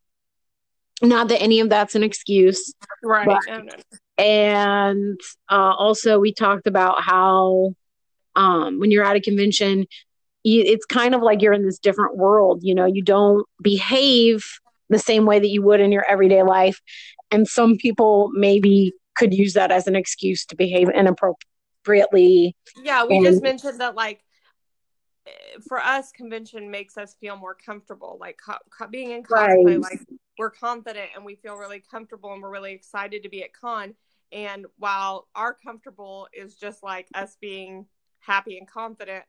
not 1.02 1.28
that 1.28 1.42
any 1.42 1.60
of 1.60 1.68
that's 1.68 1.94
an 1.94 2.02
excuse. 2.02 2.72
Right. 3.02 3.26
But, 3.26 3.84
and 4.16 5.20
uh, 5.50 5.74
also, 5.76 6.18
we 6.18 6.32
talked 6.32 6.66
about 6.66 7.02
how 7.02 7.74
um, 8.36 8.78
when 8.78 8.90
you're 8.90 9.04
at 9.04 9.16
a 9.16 9.20
convention, 9.20 9.86
you, 10.42 10.62
it's 10.62 10.86
kind 10.86 11.14
of 11.14 11.22
like 11.22 11.42
you're 11.42 11.52
in 11.52 11.64
this 11.64 11.78
different 11.78 12.16
world. 12.16 12.60
You 12.62 12.74
know, 12.74 12.86
you 12.86 13.02
don't 13.02 13.46
behave 13.62 14.44
the 14.88 14.98
same 14.98 15.24
way 15.24 15.38
that 15.38 15.48
you 15.48 15.62
would 15.62 15.80
in 15.80 15.92
your 15.92 16.04
everyday 16.08 16.42
life. 16.42 16.80
And 17.30 17.48
some 17.48 17.76
people 17.76 18.30
maybe 18.34 18.92
could 19.16 19.34
use 19.34 19.54
that 19.54 19.72
as 19.72 19.86
an 19.86 19.96
excuse 19.96 20.44
to 20.46 20.56
behave 20.56 20.88
inappropriately. 21.84 22.56
Yeah, 22.82 23.04
we 23.04 23.16
and, 23.16 23.26
just 23.26 23.42
mentioned 23.42 23.80
that, 23.80 23.94
like, 23.94 24.20
for 25.66 25.78
us, 25.78 26.12
convention 26.12 26.70
makes 26.70 26.98
us 26.98 27.14
feel 27.20 27.36
more 27.36 27.54
comfortable. 27.54 28.18
Like, 28.20 28.38
co- 28.44 28.58
co- 28.76 28.88
being 28.88 29.10
in 29.10 29.22
cosplay, 29.22 29.64
right. 29.64 29.80
like, 29.80 30.00
we're 30.38 30.50
confident 30.50 31.10
and 31.14 31.24
we 31.24 31.36
feel 31.36 31.56
really 31.56 31.82
comfortable 31.90 32.32
and 32.32 32.42
we're 32.42 32.50
really 32.50 32.72
excited 32.72 33.22
to 33.22 33.28
be 33.28 33.42
at 33.44 33.52
con. 33.52 33.94
And 34.32 34.66
while 34.78 35.28
our 35.34 35.54
comfortable 35.54 36.26
is 36.32 36.56
just 36.56 36.82
like 36.82 37.06
us 37.14 37.36
being 37.40 37.86
happy 38.18 38.58
and 38.58 38.66
confident, 38.66 39.24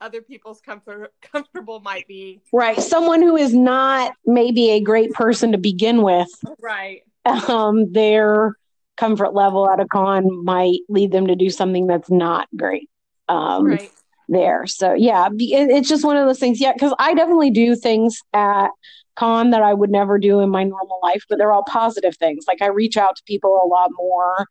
other 0.00 0.20
people's 0.20 0.60
comfort 0.60 1.12
comfortable 1.32 1.80
might 1.80 2.06
be 2.06 2.40
right 2.52 2.80
someone 2.80 3.20
who 3.20 3.36
is 3.36 3.52
not 3.52 4.12
maybe 4.24 4.70
a 4.70 4.80
great 4.80 5.10
person 5.10 5.50
to 5.50 5.58
begin 5.58 6.02
with 6.02 6.28
right 6.60 7.00
um 7.48 7.90
their 7.90 8.54
comfort 8.98 9.34
level 9.34 9.70
at 9.70 9.80
a 9.80 9.86
con 9.86 10.44
might 10.44 10.80
lead 10.88 11.12
them 11.12 11.26
to 11.26 11.36
do 11.36 11.50
something 11.50 11.86
that's 11.86 12.10
not 12.10 12.48
great 12.56 12.90
um 13.28 13.66
right. 13.66 13.92
there 14.28 14.66
so 14.66 14.92
yeah 14.92 15.28
it's 15.38 15.88
just 15.88 16.04
one 16.04 16.16
of 16.16 16.26
those 16.26 16.38
things 16.38 16.60
yeah 16.60 16.72
because 16.72 16.94
i 16.98 17.14
definitely 17.14 17.50
do 17.50 17.76
things 17.76 18.20
at 18.32 18.68
con 19.16 19.50
that 19.50 19.62
i 19.62 19.72
would 19.72 19.90
never 19.90 20.18
do 20.18 20.40
in 20.40 20.50
my 20.50 20.64
normal 20.64 20.98
life 21.02 21.24
but 21.28 21.38
they're 21.38 21.52
all 21.52 21.64
positive 21.64 22.16
things 22.16 22.44
like 22.48 22.60
i 22.62 22.66
reach 22.66 22.96
out 22.96 23.16
to 23.16 23.22
people 23.26 23.60
a 23.62 23.66
lot 23.66 23.90
more 23.92 24.46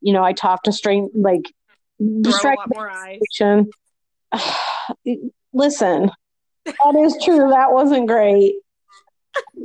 you 0.00 0.12
know 0.12 0.22
i 0.22 0.32
talk 0.32 0.62
to 0.62 0.72
strange 0.72 1.10
like 1.14 1.52
distract 2.22 2.60
more 2.74 2.90
eyes 2.90 3.18
listen, 5.52 6.10
that 6.64 6.96
is 6.96 7.16
true. 7.22 7.50
That 7.50 7.72
wasn't 7.72 8.08
great. 8.08 8.54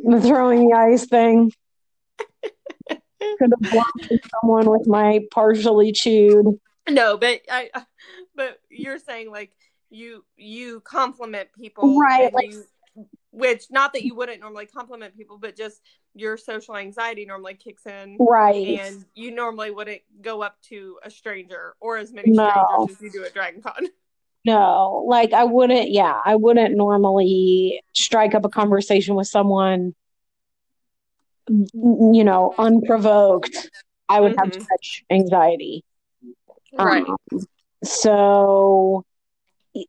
The 0.03 0.21
throwing 0.21 0.67
the 0.67 0.75
ice 0.75 1.05
thing. 1.05 1.51
Could 3.39 3.51
have 3.51 3.71
blocked 3.71 4.11
someone 4.41 4.69
with 4.69 4.87
my 4.87 5.21
partially 5.31 5.91
chewed 5.91 6.59
No, 6.89 7.17
but 7.17 7.41
I, 7.49 7.69
but 8.35 8.59
you're 8.69 8.99
saying 8.99 9.31
like 9.31 9.51
you 9.89 10.23
you 10.37 10.79
compliment 10.81 11.49
people, 11.57 11.99
Right, 11.99 12.33
like- 12.33 12.51
you, 12.51 12.63
which 13.31 13.65
not 13.69 13.93
that 13.93 14.03
you 14.03 14.15
wouldn't 14.15 14.41
normally 14.41 14.65
compliment 14.65 15.15
people, 15.15 15.37
but 15.37 15.55
just 15.55 15.81
your 16.13 16.35
social 16.37 16.75
anxiety 16.75 17.25
normally 17.25 17.53
kicks 17.53 17.85
in, 17.85 18.17
Right. 18.19 18.79
and 18.79 19.05
you 19.15 19.31
normally 19.31 19.71
wouldn't 19.71 20.01
go 20.21 20.41
up 20.41 20.61
to 20.63 20.99
a 21.03 21.09
stranger 21.09 21.75
or 21.79 21.97
as 21.97 22.11
many 22.11 22.31
No. 22.31 22.49
strangers 22.49 22.97
as 22.97 23.01
you 23.01 23.11
do 23.11 23.23
at 23.25 23.33
Dragon 23.33 23.61
Con. 23.61 23.87
No, 24.43 25.05
like 25.07 25.33
I 25.33 25.43
wouldn't, 25.43 25.91
yeah, 25.91 26.19
I 26.25 26.35
wouldn't 26.35 26.75
normally 26.75 27.79
strike 27.93 28.33
up 28.33 28.43
a 28.43 28.49
conversation 28.49 29.13
with 29.13 29.27
someone, 29.27 29.93
you 31.73 32.23
know, 32.23 32.53
unprovoked. 32.57 33.69
I 34.09 34.19
would 34.19 34.33
have 34.37 34.49
Mhm. 34.49 34.67
such 34.69 35.03
anxiety. 35.09 35.83
Right. 36.77 37.05
Um, 37.07 37.17
so 37.83 39.03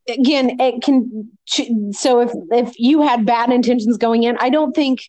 again, 0.08 0.60
it 0.60 0.82
can. 0.82 1.30
So 1.92 2.20
if 2.20 2.30
if 2.50 2.78
you 2.78 3.02
had 3.02 3.26
bad 3.26 3.50
intentions 3.50 3.96
going 3.96 4.22
in, 4.22 4.36
I 4.38 4.50
don't 4.50 4.74
think 4.74 5.00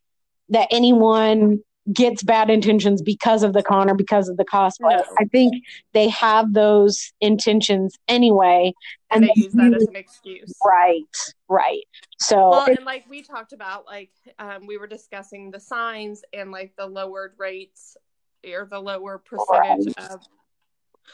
that 0.50 0.67
anyone 0.72 1.60
gets 1.92 2.24
bad 2.24 2.50
intentions 2.50 3.02
because 3.02 3.44
of 3.44 3.54
the 3.54 3.62
con 3.63 3.90
or 3.90 3.96
because 3.96 4.30
of 4.30 4.38
the 4.38 4.46
cosplay. 4.46 4.98
No. 4.98 5.04
I 5.20 5.25
think 5.25 5.63
they 5.94 6.08
have 6.10 6.54
those 6.54 7.12
intentions 7.20 7.96
anyway, 8.08 8.74
and 9.12 9.24
they 9.24 9.28
they 9.36 9.42
use 9.42 9.54
that 9.54 9.74
as 9.74 9.88
an 9.88 9.96
excuse. 9.96 10.54
Right, 10.66 11.04
right. 11.50 11.84
So 12.20 12.50
Well, 12.50 12.66
it- 12.68 12.78
and 12.78 12.86
like 12.86 13.06
we 13.10 13.22
talked 13.22 13.54
about, 13.54 13.86
like 13.86 14.12
um, 14.40 14.66
we 14.66 14.78
were 14.78 14.88
discussing 14.88 15.52
the 15.52 15.60
signs 15.60 16.24
and 16.32 16.52
like 16.52 16.74
the 16.78 16.86
lowered 16.86 17.34
rates 17.38 17.98
or 18.46 18.66
the 18.66 18.80
lower 18.80 19.18
percentage 19.18 19.94
of 19.98 20.22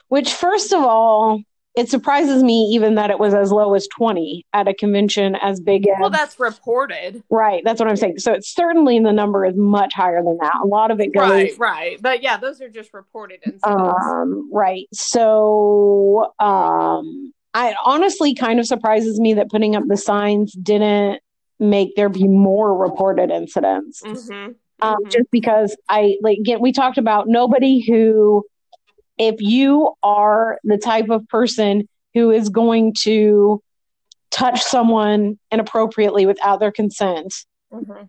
which 0.07 0.33
first 0.33 0.71
of 0.71 0.83
all, 0.83 1.41
it 1.75 1.89
surprises 1.89 2.43
me 2.43 2.69
even 2.73 2.95
that 2.95 3.09
it 3.11 3.19
was 3.19 3.33
as 3.33 3.51
low 3.51 3.73
as 3.73 3.87
20 3.87 4.45
at 4.53 4.67
a 4.67 4.73
convention 4.73 5.35
as 5.35 5.59
big 5.61 5.87
as 5.87 5.95
well, 5.99 6.09
that's 6.09 6.39
reported. 6.39 7.23
Right, 7.29 7.61
that's 7.63 7.79
what 7.79 7.87
I'm 7.87 7.95
saying. 7.95 8.19
So 8.19 8.33
it's 8.33 8.53
certainly 8.53 8.99
the 8.99 9.13
number 9.13 9.45
is 9.45 9.55
much 9.55 9.93
higher 9.93 10.23
than 10.23 10.37
that. 10.41 10.55
A 10.63 10.67
lot 10.67 10.91
of 10.91 10.99
it 10.99 11.13
goes 11.13 11.29
Right, 11.29 11.53
right. 11.59 12.01
But 12.01 12.23
yeah, 12.23 12.37
those 12.37 12.59
are 12.61 12.69
just 12.69 12.93
reported 12.93 13.39
incidents. 13.45 13.67
um 13.71 14.49
right. 14.51 14.87
So 14.93 16.33
um 16.39 17.33
I 17.53 17.75
honestly 17.85 18.35
kind 18.35 18.59
of 18.59 18.65
surprises 18.67 19.19
me 19.19 19.33
that 19.35 19.49
putting 19.49 19.75
up 19.75 19.83
the 19.87 19.97
signs 19.97 20.53
didn't 20.53 21.19
make 21.59 21.95
there 21.95 22.09
be 22.09 22.27
more 22.27 22.75
reported 22.77 23.31
incidents. 23.31 24.01
hmm 24.03 24.47
um, 24.81 24.95
Mhm. 25.03 25.11
just 25.11 25.29
because 25.31 25.75
I 25.89 26.17
like 26.21 26.37
again 26.39 26.61
we 26.61 26.71
talked 26.71 26.97
about 26.97 27.27
nobody 27.27 27.79
who 27.85 28.45
if 29.19 29.39
you 29.41 29.93
are 30.01 30.57
the 30.63 30.77
type 30.77 31.09
of 31.09 31.27
person 31.27 31.87
who 32.15 32.31
is 32.31 32.49
going 32.49 32.93
to 33.01 33.61
touch 34.31 34.61
someone 34.61 35.37
inappropriately 35.51 36.25
without 36.25 36.59
their 36.59 36.71
consent 36.71 37.33
hmm 37.71 38.03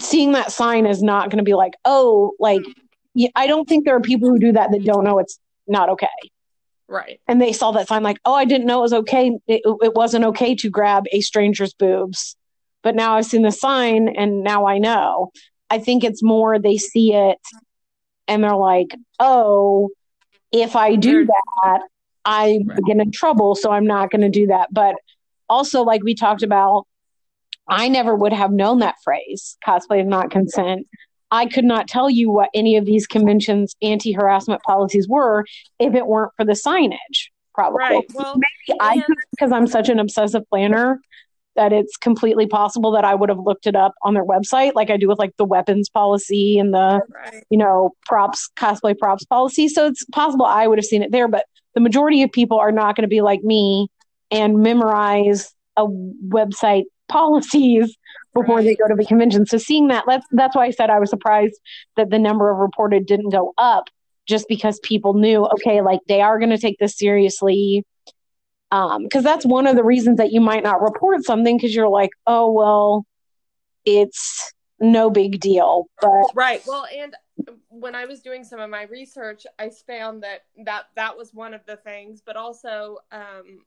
seeing 0.00 0.32
that 0.32 0.50
sign 0.50 0.86
is 0.86 1.02
not 1.02 1.28
going 1.30 1.38
to 1.38 1.44
be 1.44 1.54
like 1.54 1.74
oh 1.84 2.32
like 2.40 2.62
I 3.34 3.46
don't 3.46 3.68
think 3.68 3.84
there 3.84 3.96
are 3.96 4.00
people 4.00 4.28
who 4.28 4.38
do 4.38 4.52
that 4.52 4.70
that 4.70 4.84
don't 4.84 5.04
know 5.04 5.18
it's 5.18 5.38
not 5.66 5.88
okay. 5.90 6.08
Right. 6.88 7.20
and 7.28 7.40
they 7.40 7.52
saw 7.52 7.70
that 7.72 7.86
sign 7.86 8.02
like 8.02 8.18
oh 8.24 8.34
I 8.34 8.44
didn't 8.44 8.66
know 8.66 8.78
it 8.78 8.82
was 8.82 8.92
okay. 8.92 9.38
It, 9.46 9.62
it 9.64 9.94
wasn't 9.94 10.24
okay 10.26 10.54
to 10.56 10.70
grab 10.70 11.04
a 11.12 11.20
stranger's 11.20 11.72
boobs. 11.74 12.36
But 12.82 12.96
now 12.96 13.14
I've 13.14 13.26
seen 13.26 13.42
the 13.42 13.52
sign 13.52 14.08
and 14.08 14.42
now 14.42 14.66
I 14.66 14.78
know. 14.78 15.32
I 15.68 15.78
think 15.78 16.02
it's 16.02 16.22
more 16.22 16.58
they 16.58 16.78
see 16.78 17.12
it 17.14 17.38
and 18.26 18.42
they're 18.42 18.56
like, 18.56 18.94
oh, 19.18 19.90
if 20.52 20.76
I 20.76 20.96
do 20.96 21.26
that, 21.26 21.80
I 22.24 22.60
Right. 22.66 22.78
get 22.86 22.96
in 22.98 23.10
trouble, 23.12 23.54
so 23.54 23.70
I'm 23.70 23.86
not 23.86 24.10
going 24.10 24.20
to 24.22 24.28
do 24.28 24.46
that. 24.48 24.68
But 24.72 24.96
also, 25.48 25.82
like 25.82 26.02
we 26.02 26.14
talked 26.14 26.42
about, 26.42 26.86
I 27.68 27.88
never 27.88 28.14
would 28.14 28.32
have 28.32 28.50
known 28.52 28.80
that 28.80 28.96
phrase, 29.04 29.56
cosplay 29.66 30.00
is 30.02 30.06
not 30.06 30.30
consent. 30.30 30.86
I 31.30 31.46
could 31.46 31.64
not 31.64 31.86
tell 31.86 32.10
you 32.10 32.30
what 32.30 32.50
any 32.54 32.76
of 32.76 32.84
these 32.84 33.06
conventions' 33.06 33.76
anti 33.80 34.12
harassment 34.12 34.62
policies 34.62 35.08
were 35.08 35.44
if 35.78 35.94
it 35.94 36.06
weren't 36.06 36.32
for 36.36 36.44
the 36.44 36.52
signage, 36.52 37.28
probably. 37.54 37.78
Right. 37.78 38.04
Well, 38.12 38.40
I 38.80 38.94
and- 38.94 39.04
could 39.04 39.16
because 39.30 39.52
I'm 39.52 39.66
such 39.68 39.88
an 39.88 39.98
obsessive 40.00 40.42
planner 40.50 41.00
that 41.60 41.74
it's 41.74 41.94
completely 41.98 42.46
possible 42.46 42.90
that 42.92 43.04
I 43.04 43.14
would 43.14 43.28
have 43.28 43.38
looked 43.38 43.66
it 43.66 43.76
up 43.76 43.92
on 44.02 44.14
their 44.14 44.24
website, 44.24 44.72
like 44.74 44.88
I 44.88 44.96
do 44.96 45.08
with 45.08 45.18
like 45.18 45.36
the 45.36 45.44
weapons 45.44 45.90
policy 45.90 46.58
and 46.58 46.72
the 46.72 47.02
right. 47.14 47.44
you 47.50 47.58
know 47.58 47.90
props 48.06 48.48
cosplay 48.56 48.96
props 48.96 49.26
policy. 49.26 49.68
So 49.68 49.86
it's 49.86 50.02
possible 50.06 50.46
I 50.46 50.66
would 50.66 50.78
have 50.78 50.86
seen 50.86 51.02
it 51.02 51.12
there, 51.12 51.28
but 51.28 51.44
the 51.74 51.82
majority 51.82 52.22
of 52.22 52.32
people 52.32 52.58
are 52.58 52.72
not 52.72 52.96
going 52.96 53.02
to 53.02 53.08
be 53.08 53.20
like 53.20 53.42
me 53.44 53.88
and 54.30 54.60
memorize 54.60 55.54
a 55.76 55.86
website 55.86 56.84
policies 57.08 57.94
before 58.34 58.56
Right. 58.56 58.64
they 58.64 58.76
go 58.76 58.88
to 58.88 58.94
the 58.94 59.04
convention. 59.04 59.44
So 59.44 59.58
seeing 59.58 59.88
that, 59.88 60.04
that's 60.06 60.26
that's 60.30 60.56
why 60.56 60.64
I 60.64 60.70
said 60.70 60.88
I 60.88 60.98
was 60.98 61.10
surprised 61.10 61.60
that 61.96 62.08
the 62.08 62.18
number 62.18 62.50
of 62.50 62.56
reported 62.56 63.04
didn't 63.04 63.30
go 63.32 63.52
up, 63.58 63.90
just 64.26 64.48
because 64.48 64.80
people 64.82 65.12
knew 65.12 65.44
okay, 65.44 65.82
like 65.82 66.00
they 66.08 66.22
are 66.22 66.38
going 66.38 66.56
to 66.56 66.58
take 66.58 66.78
this 66.78 66.96
seriously 66.96 67.84
um 68.72 69.02
because 69.04 69.24
that's 69.24 69.44
one 69.44 69.66
of 69.66 69.76
the 69.76 69.84
reasons 69.84 70.18
that 70.18 70.32
you 70.32 70.40
might 70.40 70.62
not 70.62 70.80
report 70.80 71.24
something 71.24 71.56
because 71.56 71.74
you're 71.74 71.88
like 71.88 72.10
oh 72.26 72.50
well 72.50 73.04
it's 73.84 74.52
no 74.80 75.10
big 75.10 75.40
deal 75.40 75.86
but 76.00 76.30
Right. 76.34 76.62
Well, 76.66 76.86
and 76.94 77.14
when 77.68 77.94
I 77.94 78.04
was 78.04 78.20
doing 78.20 78.44
some 78.44 78.60
of 78.60 78.70
my 78.70 78.84
research, 78.84 79.46
I 79.58 79.70
found 79.70 80.22
that 80.22 80.44
that 80.64 80.86
that 80.96 81.16
was 81.16 81.34
one 81.34 81.54
of 81.54 81.64
the 81.66 81.76
things, 81.76 82.22
but 82.24 82.36
also 82.36 82.98
um, 83.12 83.64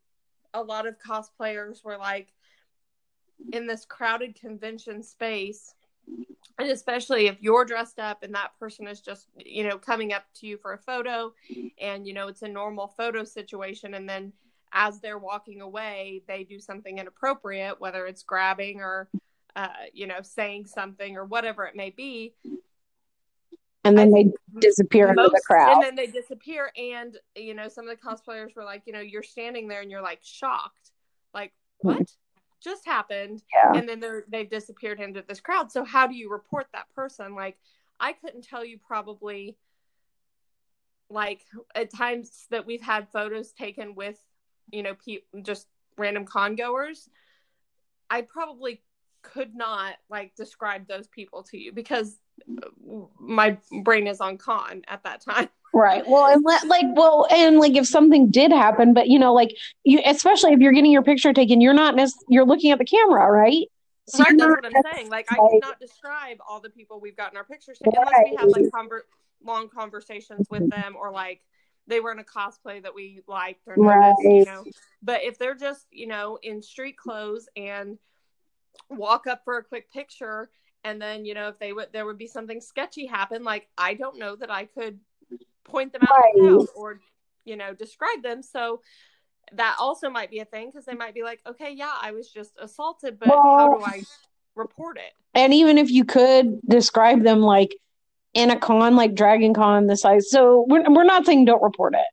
a 0.54 0.62
lot 0.62 0.88
of 0.88 0.96
cosplayers 1.00 1.84
were 1.84 1.98
like 1.98 2.34
in 3.52 3.68
this 3.68 3.86
crowded 3.86 4.40
convention 4.40 5.04
space, 5.04 5.74
and 6.60 6.70
especially 6.70 7.28
if 7.28 7.38
you're 7.42 7.66
dressed 7.66 8.00
up 8.00 8.24
and 8.24 8.34
that 8.36 8.58
person 8.60 8.88
is 8.88 9.02
just 9.02 9.28
you 9.38 9.68
know 9.68 9.78
coming 9.78 10.14
up 10.14 10.26
to 10.36 10.48
you 10.48 10.58
for 10.58 10.74
a 10.74 10.78
photo, 10.78 11.34
and 11.80 12.08
you 12.08 12.14
know 12.14 12.28
it's 12.28 12.44
a 12.44 12.48
normal 12.48 12.88
photo 12.88 13.24
situation, 13.24 13.96
and 13.96 14.08
then 14.08 14.32
as 14.74 15.00
they're 15.00 15.18
walking 15.18 15.62
away, 15.62 16.24
they 16.28 16.44
do 16.44 16.60
something 16.60 16.98
inappropriate, 16.98 17.80
whether 17.80 18.06
it's 18.06 18.24
grabbing 18.24 18.82
or 18.82 19.10
uh, 19.56 19.68
you 19.94 20.08
know 20.08 20.22
saying 20.22 20.66
something 20.66 21.16
or 21.16 21.26
whatever 21.26 21.66
it 21.66 21.76
may 21.76 21.92
be. 21.92 22.34
And 23.86 23.98
then 23.98 24.14
I 24.16 24.24
they 24.24 24.32
disappear 24.60 25.10
into 25.10 25.24
the 25.24 25.42
crowd 25.46 25.74
and 25.74 25.84
then 25.84 25.96
they 25.96 26.08
disappear 26.08 26.72
and 26.78 27.18
you 27.36 27.54
know 27.54 27.68
some 27.68 27.88
of 27.88 27.96
the 27.96 28.02
cosplayers 28.02 28.56
were 28.56 28.64
like 28.64 28.84
you 28.86 28.94
know 28.94 29.02
you're 29.02 29.24
standing 29.24 29.68
there 29.68 29.82
and 29.82 29.92
you're 29.92 30.02
like 30.02 30.20
shocked. 30.24 30.92
Like 31.34 31.54
what 31.80 32.12
just 32.64 32.86
happened? 32.86 33.44
Yeah. 33.54 33.78
And 33.78 33.88
then 33.88 34.00
they're 34.00 34.24
they've 34.30 34.50
disappeared 34.50 35.00
into 35.00 35.24
this 35.28 35.40
crowd. 35.40 35.72
So 35.72 35.84
how 35.84 36.08
do 36.08 36.16
you 36.16 36.32
report 36.32 36.68
that 36.74 36.86
person? 36.96 37.36
Like 37.36 37.58
i 38.00 38.12
couldn't 38.14 38.44
tell 38.44 38.66
you 38.66 38.78
probably 38.86 39.56
like 41.10 41.42
at 41.76 41.94
times 41.94 42.48
that 42.50 42.66
we've 42.66 42.82
had 42.82 43.08
photos 43.12 43.52
taken 43.52 43.96
with 43.96 44.20
you 44.72 44.84
know 44.84 44.96
pe- 45.06 45.42
just 45.42 45.68
random 45.98 46.26
con 46.26 46.56
goers 46.56 47.10
i 48.10 48.22
probably 48.22 48.82
could 49.22 49.56
not 49.56 49.96
like 50.10 50.36
describe 50.36 50.88
those 50.88 51.08
people 51.08 51.44
to 51.44 51.58
you 51.58 51.72
because 51.72 52.18
uh, 52.58 52.68
my 53.20 53.58
brain 53.84 54.08
is 54.08 54.20
on 54.20 54.38
con 54.38 54.82
at 54.88 55.04
that 55.04 55.22
time. 55.22 55.50
Right. 55.76 56.04
Well 56.08 56.32
and 56.32 56.44
let, 56.46 56.68
like 56.68 56.86
well 56.94 57.26
and 57.32 57.58
like 57.58 57.76
if 57.76 57.88
something 57.88 58.30
did 58.30 58.52
happen 58.52 58.94
but 58.94 59.08
you 59.08 59.18
know 59.18 59.34
like 59.34 59.58
you 59.84 60.02
especially 60.06 60.54
if 60.54 60.60
you're 60.60 60.72
getting 60.72 60.92
your 60.92 61.02
picture 61.02 61.34
taken 61.34 61.62
you're 61.62 61.74
not 61.74 61.96
nec- 61.96 62.12
you're 62.30 62.46
looking 62.46 62.70
at 62.70 62.78
the 62.78 62.86
camera 62.86 63.32
right? 63.32 63.66
So 64.08 64.24
right, 64.24 64.38
that's 64.38 64.52
what 64.52 64.66
I'm 64.66 64.84
saying. 64.94 65.10
Like, 65.10 65.32
I 65.32 65.42
like- 65.42 65.52
could 65.52 65.62
not 65.62 65.80
describe 65.80 66.38
all 66.48 66.60
the 66.60 66.70
people 66.70 67.00
we've 67.00 67.16
gotten 67.16 67.38
our 67.38 67.44
pictures 67.44 67.80
taken 67.80 68.00
unless 68.02 68.30
we 68.30 68.36
have 68.36 68.50
like 68.50 68.66
conver- 68.66 69.08
long 69.44 69.70
conversations 69.70 70.48
with 70.50 70.70
them, 70.70 70.96
or 70.96 71.12
like 71.12 71.42
they 71.88 72.00
were 72.00 72.12
in 72.12 72.20
a 72.20 72.24
cosplay 72.24 72.82
that 72.82 72.96
we 72.96 73.22
liked 73.28 73.68
or 73.68 73.78
noticed, 73.78 74.22
you 74.22 74.46
know. 74.46 74.64
But 75.02 75.24
if 75.24 75.38
they're 75.38 75.56
just, 75.56 75.86
you 75.92 76.08
know, 76.08 76.40
in 76.42 76.62
street 76.62 76.98
clothes 76.98 77.48
and 77.56 77.98
walk 78.90 79.28
up 79.28 79.42
for 79.44 79.58
a 79.58 79.64
quick 79.64 79.92
picture, 79.92 80.50
and 80.84 81.02
then 81.02 81.26
you 81.26 81.34
know, 81.34 81.48
if 81.48 81.60
they 81.60 81.74
would, 81.74 81.88
there 81.94 82.06
would 82.06 82.18
be 82.18 82.28
something 82.28 82.62
sketchy 82.62 83.06
happen. 83.06 83.44
Like, 83.44 83.68
I 83.78 83.94
don't 83.94 84.18
know 84.18 84.36
that 84.36 84.52
I 84.52 84.66
could 84.66 85.00
point 85.64 85.94
them 85.94 86.04
out 86.04 86.10
Right. 86.12 86.68
or 86.76 87.00
you 87.46 87.56
know 87.56 87.74
describe 87.74 88.24
them. 88.24 88.42
So. 88.42 88.82
That 89.52 89.76
also 89.78 90.10
might 90.10 90.32
be 90.32 90.40
a 90.40 90.46
thing 90.46 90.70
because 90.70 90.86
they 90.86 90.96
might 90.96 91.14
be 91.14 91.22
like, 91.22 91.42
okay, 91.46 91.74
yeah, 91.74 91.92
I 92.02 92.12
was 92.12 92.32
just 92.32 92.54
assaulted, 92.60 93.20
but 93.20 93.28
how 93.28 93.68
do 93.68 93.84
I 93.84 94.02
report 94.56 94.98
it? 94.98 95.12
and 95.36 95.54
even 95.54 95.78
if 95.78 95.90
you 95.90 96.06
could 96.06 96.62
describe 96.68 97.24
them 97.24 97.42
like 97.42 97.76
in 98.34 98.50
a 98.50 98.58
con 98.58 98.96
like 98.96 99.14
dragon 99.16 99.54
con 99.54 99.88
the 99.88 99.98
size 99.98 100.30
so 100.30 100.66
we're, 100.68 100.84
we're 100.90 101.04
not 101.04 101.26
saying 101.26 101.46
don't 101.46 101.64
report 101.64 101.94
it 101.94 102.06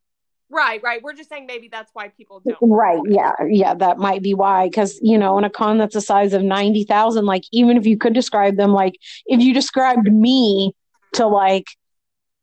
Right, 0.52 0.83
right. 0.83 1.00
We're 1.00 1.12
just 1.12 1.28
saying 1.28 1.46
maybe 1.46 1.68
that's 1.68 1.92
why 1.94 2.09
people 2.09 2.40
don't. 2.40 2.56
right 2.61 2.98
yeah 3.09 3.30
yeah 3.48 3.72
that 3.74 3.98
might 3.98 4.20
be 4.20 4.35
why 4.35 4.66
because 4.66 4.98
you 5.00 5.16
know 5.16 5.38
in 5.38 5.44
a 5.44 5.50
con 5.50 5.78
that's 5.78 5.94
the 5.94 6.00
size 6.00 6.33
of 6.33 6.42
90000 6.42 7.24
like 7.24 7.44
even 7.52 7.76
if 7.76 7.87
you 7.87 7.96
could 7.96 8.14
describe 8.14 8.56
them 8.56 8.72
like 8.72 8.94
if 9.26 9.40
you 9.40 9.54
described 9.54 10.12
me 10.12 10.74
to 11.12 11.28
like 11.28 11.68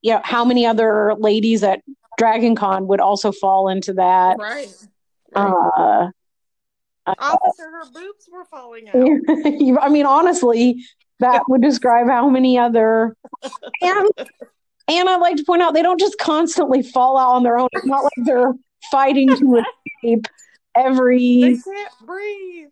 you 0.01 0.13
know 0.13 0.21
how 0.23 0.45
many 0.45 0.65
other 0.65 1.15
ladies 1.19 1.63
at 1.63 1.81
Dragon 2.17 2.55
Con 2.55 2.87
would 2.87 2.99
also 2.99 3.31
fall 3.31 3.69
into 3.69 3.93
that. 3.93 4.37
Right. 4.37 4.73
Uh, 5.35 6.09
Officer, 7.19 7.69
her 7.71 7.85
boobs 7.93 8.27
were 8.31 8.43
falling 8.45 8.89
out. 8.89 8.95
I 9.81 9.89
mean, 9.89 10.05
honestly, 10.05 10.83
that 11.19 11.43
would 11.47 11.61
describe 11.61 12.07
how 12.07 12.29
many 12.29 12.57
other 12.57 13.15
and 13.81 14.09
and 14.89 15.09
I'd 15.09 15.17
like 15.21 15.35
to 15.37 15.43
point 15.43 15.61
out 15.61 15.73
they 15.73 15.81
don't 15.81 15.99
just 15.99 16.17
constantly 16.17 16.81
fall 16.81 17.17
out 17.17 17.35
on 17.35 17.43
their 17.43 17.57
own. 17.59 17.67
It's 17.73 17.85
not 17.85 18.03
like 18.03 18.25
they're 18.25 18.53
fighting 18.89 19.27
to 19.35 19.63
escape 20.03 20.27
every 20.75 21.41
They 21.41 21.57
can't 21.57 21.93
breathe. 22.05 22.67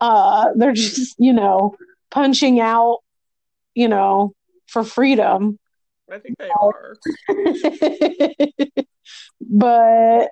uh 0.00 0.50
they're 0.56 0.72
just, 0.72 1.16
you 1.18 1.32
know, 1.32 1.74
punching 2.10 2.60
out, 2.60 2.98
you 3.74 3.88
know, 3.88 4.32
for 4.66 4.84
freedom. 4.84 5.58
I 6.10 6.18
think 6.18 6.38
they 6.38 6.50
are. 6.50 6.96
but 9.40 10.30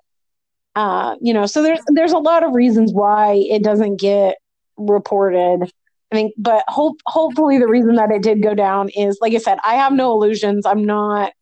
uh 0.76 1.14
you 1.20 1.32
know 1.32 1.46
so 1.46 1.62
there's 1.62 1.80
there's 1.88 2.12
a 2.12 2.18
lot 2.18 2.44
of 2.44 2.52
reasons 2.52 2.92
why 2.92 3.34
it 3.48 3.62
doesn't 3.62 4.00
get 4.00 4.36
reported 4.76 5.70
i 6.12 6.14
think 6.16 6.34
but 6.36 6.64
hope 6.68 6.96
hopefully 7.06 7.58
the 7.58 7.68
reason 7.68 7.94
that 7.96 8.10
it 8.10 8.22
did 8.22 8.42
go 8.42 8.54
down 8.54 8.88
is 8.90 9.18
like 9.20 9.34
i 9.34 9.38
said 9.38 9.58
i 9.64 9.74
have 9.74 9.92
no 9.92 10.12
illusions 10.12 10.66
i'm 10.66 10.84
not 10.84 11.32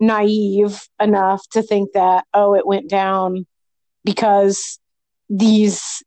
naive 0.00 0.86
enough 1.00 1.42
to 1.50 1.62
think 1.62 1.90
that 1.94 2.24
oh 2.34 2.54
it 2.54 2.66
went 2.66 2.88
down 2.88 3.46
because 4.04 4.78
these 5.30 6.02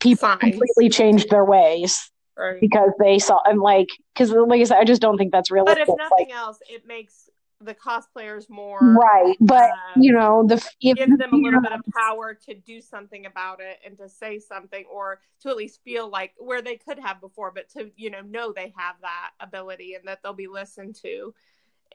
people 0.00 0.28
Signs. 0.28 0.40
completely 0.40 0.88
changed 0.88 1.30
their 1.30 1.44
ways 1.44 2.10
Right. 2.36 2.60
because 2.60 2.90
they 3.00 3.18
saw 3.18 3.40
and 3.46 3.60
like 3.60 3.88
because 4.14 4.30
like 4.30 4.60
i 4.60 4.64
said 4.64 4.78
i 4.78 4.84
just 4.84 5.02
don't 5.02 5.18
think 5.18 5.32
that's 5.32 5.50
realistic. 5.50 5.86
But 5.86 5.92
if 5.92 5.98
Like, 6.00 6.10
nothing 6.10 6.32
else, 6.32 6.58
it 6.68 6.86
makes 6.86 7.27
the 7.60 7.74
cosplayers 7.74 8.48
more 8.48 8.78
right 8.80 9.36
but 9.40 9.70
uh, 9.70 9.76
you 9.96 10.12
know 10.12 10.46
the 10.46 10.54
if 10.80 10.96
gives 10.96 11.18
them 11.18 11.32
a 11.32 11.36
little 11.36 11.60
bit 11.60 11.72
of 11.72 11.80
power 11.92 12.32
to 12.32 12.54
do 12.54 12.80
something 12.80 13.26
about 13.26 13.60
it 13.60 13.78
and 13.84 13.98
to 13.98 14.08
say 14.08 14.38
something 14.38 14.84
or 14.90 15.20
to 15.40 15.48
at 15.48 15.56
least 15.56 15.82
feel 15.82 16.08
like 16.08 16.34
where 16.38 16.62
they 16.62 16.76
could 16.76 16.98
have 16.98 17.20
before 17.20 17.50
but 17.50 17.68
to 17.68 17.90
you 17.96 18.10
know 18.10 18.20
know 18.20 18.52
they 18.52 18.72
have 18.76 18.94
that 19.00 19.30
ability 19.40 19.94
and 19.94 20.06
that 20.06 20.22
they'll 20.22 20.32
be 20.32 20.46
listened 20.46 20.94
to. 20.94 21.34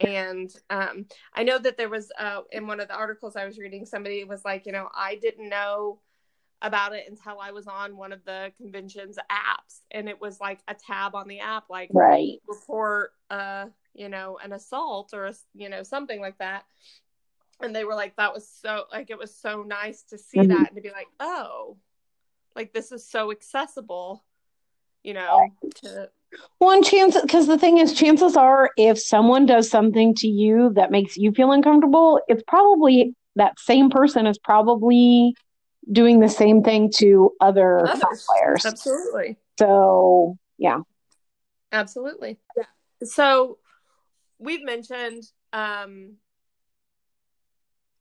And 0.01 0.53
um, 0.71 1.05
i 1.33 1.43
know 1.43 1.59
that 1.59 1.77
there 1.77 1.89
was 1.89 2.11
uh, 2.19 2.41
in 2.51 2.67
one 2.67 2.79
of 2.79 2.87
the 2.87 2.95
articles 2.95 3.35
i 3.35 3.45
was 3.45 3.59
reading 3.59 3.85
somebody 3.85 4.23
was 4.23 4.43
like 4.43 4.65
you 4.65 4.71
know 4.71 4.89
i 4.95 5.15
didn't 5.15 5.47
know 5.47 5.99
about 6.63 6.93
it 6.93 7.05
until 7.07 7.39
i 7.39 7.51
was 7.51 7.67
on 7.67 7.95
one 7.95 8.11
of 8.11 8.25
the 8.25 8.51
convention's 8.57 9.17
apps. 9.31 9.81
And 9.91 10.09
it 10.09 10.19
was 10.19 10.39
like 10.41 10.59
a 10.67 10.73
tab 10.73 11.13
on 11.13 11.27
the 11.27 11.39
app 11.39 11.65
like 11.69 11.89
right. 11.93 12.39
report 12.47 13.11
uh 13.29 13.67
you 13.93 14.09
know 14.09 14.37
an 14.43 14.53
assault 14.53 15.13
or 15.13 15.25
a, 15.25 15.33
you 15.53 15.69
know 15.69 15.83
something 15.83 16.19
like 16.19 16.37
that 16.39 16.65
and 17.61 17.75
they 17.75 17.83
were 17.85 17.95
like 17.95 18.15
that 18.15 18.33
was 18.33 18.47
so 18.47 18.85
like 18.91 19.09
it 19.09 19.17
was 19.17 19.35
so 19.35 19.63
nice 19.63 20.03
to 20.03 20.17
see 20.17 20.39
Mhm. 20.39 20.49
that 20.49 20.67
and 20.67 20.75
to 20.75 20.81
be 20.81 20.89
like 20.91 21.07
oh 21.19 21.77
like 22.55 22.73
this 22.73 22.91
is 22.91 23.07
so 23.07 23.31
accessible 23.31 24.23
you 25.03 25.13
know 25.13 25.51
to 25.75 26.09
One 26.57 26.81
chance, 26.81 27.19
because 27.19 27.45
the 27.45 27.57
thing 27.59 27.77
is, 27.77 27.93
chances 27.93 28.35
are, 28.35 28.71
if 28.77 28.97
someone 28.97 29.45
does 29.45 29.69
something 29.69 30.15
to 30.15 30.27
you 30.27 30.71
that 30.75 30.91
makes 30.91 31.17
you 31.17 31.31
feel 31.31 31.51
uncomfortable, 31.51 32.19
it's 32.27 32.43
probably 32.47 33.15
that 33.35 33.59
same 33.59 33.89
person 33.89 34.25
is 34.25 34.39
probably 34.39 35.35
doing 35.91 36.19
the 36.21 36.29
same 36.29 36.63
thing 36.63 36.89
to 36.97 37.31
other 37.41 37.93
players. 38.25 38.65
absolutely 38.65 39.37
So, 39.59 40.37
yeah. 40.57 40.79
absolutely 41.71 42.39
so 43.03 43.57
we've 44.43 44.63
mentioned 44.63 45.23
um 45.53 46.13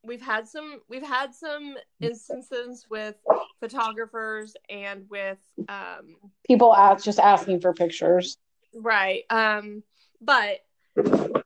we've 0.03 0.21
had 0.21 0.47
some 0.47 0.81
we've 0.89 1.05
had 1.07 1.33
some 1.33 1.75
instances 2.01 2.85
with 2.89 3.15
photographers 3.59 4.55
and 4.69 5.05
with 5.09 5.37
um 5.69 6.15
People 6.45 6.75
ask, 6.75 7.05
just 7.05 7.19
asking 7.19 7.61
for 7.61 7.73
pictures. 7.73 8.37
Right. 8.75 9.23
Um, 9.29 9.83
but 10.19 10.59
after, 10.97 11.41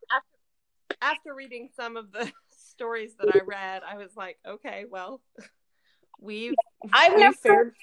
after 1.02 1.36
reading 1.36 1.70
some 1.76 1.98
of 1.98 2.12
the 2.12 2.32
stories 2.58 3.14
that 3.20 3.36
I 3.36 3.40
read, 3.46 3.84
I 3.88 3.98
was 3.98 4.16
like, 4.16 4.38
okay, 4.48 4.86
well, 4.90 5.22
we've 6.20 6.54
I've 6.94 7.12
we've 7.14 7.20
never, 7.20 7.36
fared- 7.36 7.74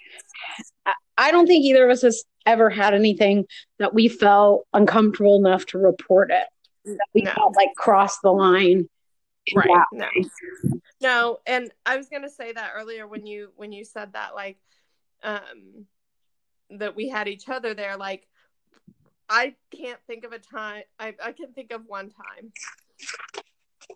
I- 0.86 0.92
I 1.16 1.30
don't 1.30 1.46
think 1.46 1.64
either 1.64 1.84
of 1.84 1.90
us 1.92 2.02
has 2.02 2.24
ever 2.46 2.68
had 2.68 2.94
anything 2.94 3.44
that 3.78 3.94
we 3.94 4.08
felt 4.08 4.66
uncomfortable 4.74 5.36
enough 5.36 5.64
to 5.66 5.78
report 5.78 6.30
it. 6.32 6.46
That 6.84 6.98
we 7.14 7.22
No. 7.22 7.32
felt 7.32 7.56
like 7.56 7.74
crossed 7.76 8.20
the 8.22 8.32
line. 8.32 8.88
right. 9.54 9.84
No. 9.92 10.08
No, 11.00 11.38
and 11.46 11.70
I 11.84 11.96
was 11.96 12.08
gonna 12.08 12.30
say 12.30 12.52
that 12.52 12.72
earlier 12.74 13.06
when 13.06 13.26
you 13.26 13.52
when 13.56 13.72
you 13.72 13.84
said 13.84 14.12
that, 14.14 14.34
like, 14.34 14.58
um, 15.22 15.86
that 16.70 16.94
we 16.96 17.08
had 17.08 17.28
each 17.28 17.48
other 17.48 17.74
there. 17.74 17.96
Like, 17.96 18.26
I 19.28 19.54
can't 19.70 20.00
think 20.06 20.24
of 20.24 20.32
a 20.32 20.38
time. 20.38 20.84
I 20.98 21.14
I 21.22 21.32
can 21.32 21.52
think 21.52 21.72
of 21.72 21.82
one 21.86 22.10
time. 22.10 22.52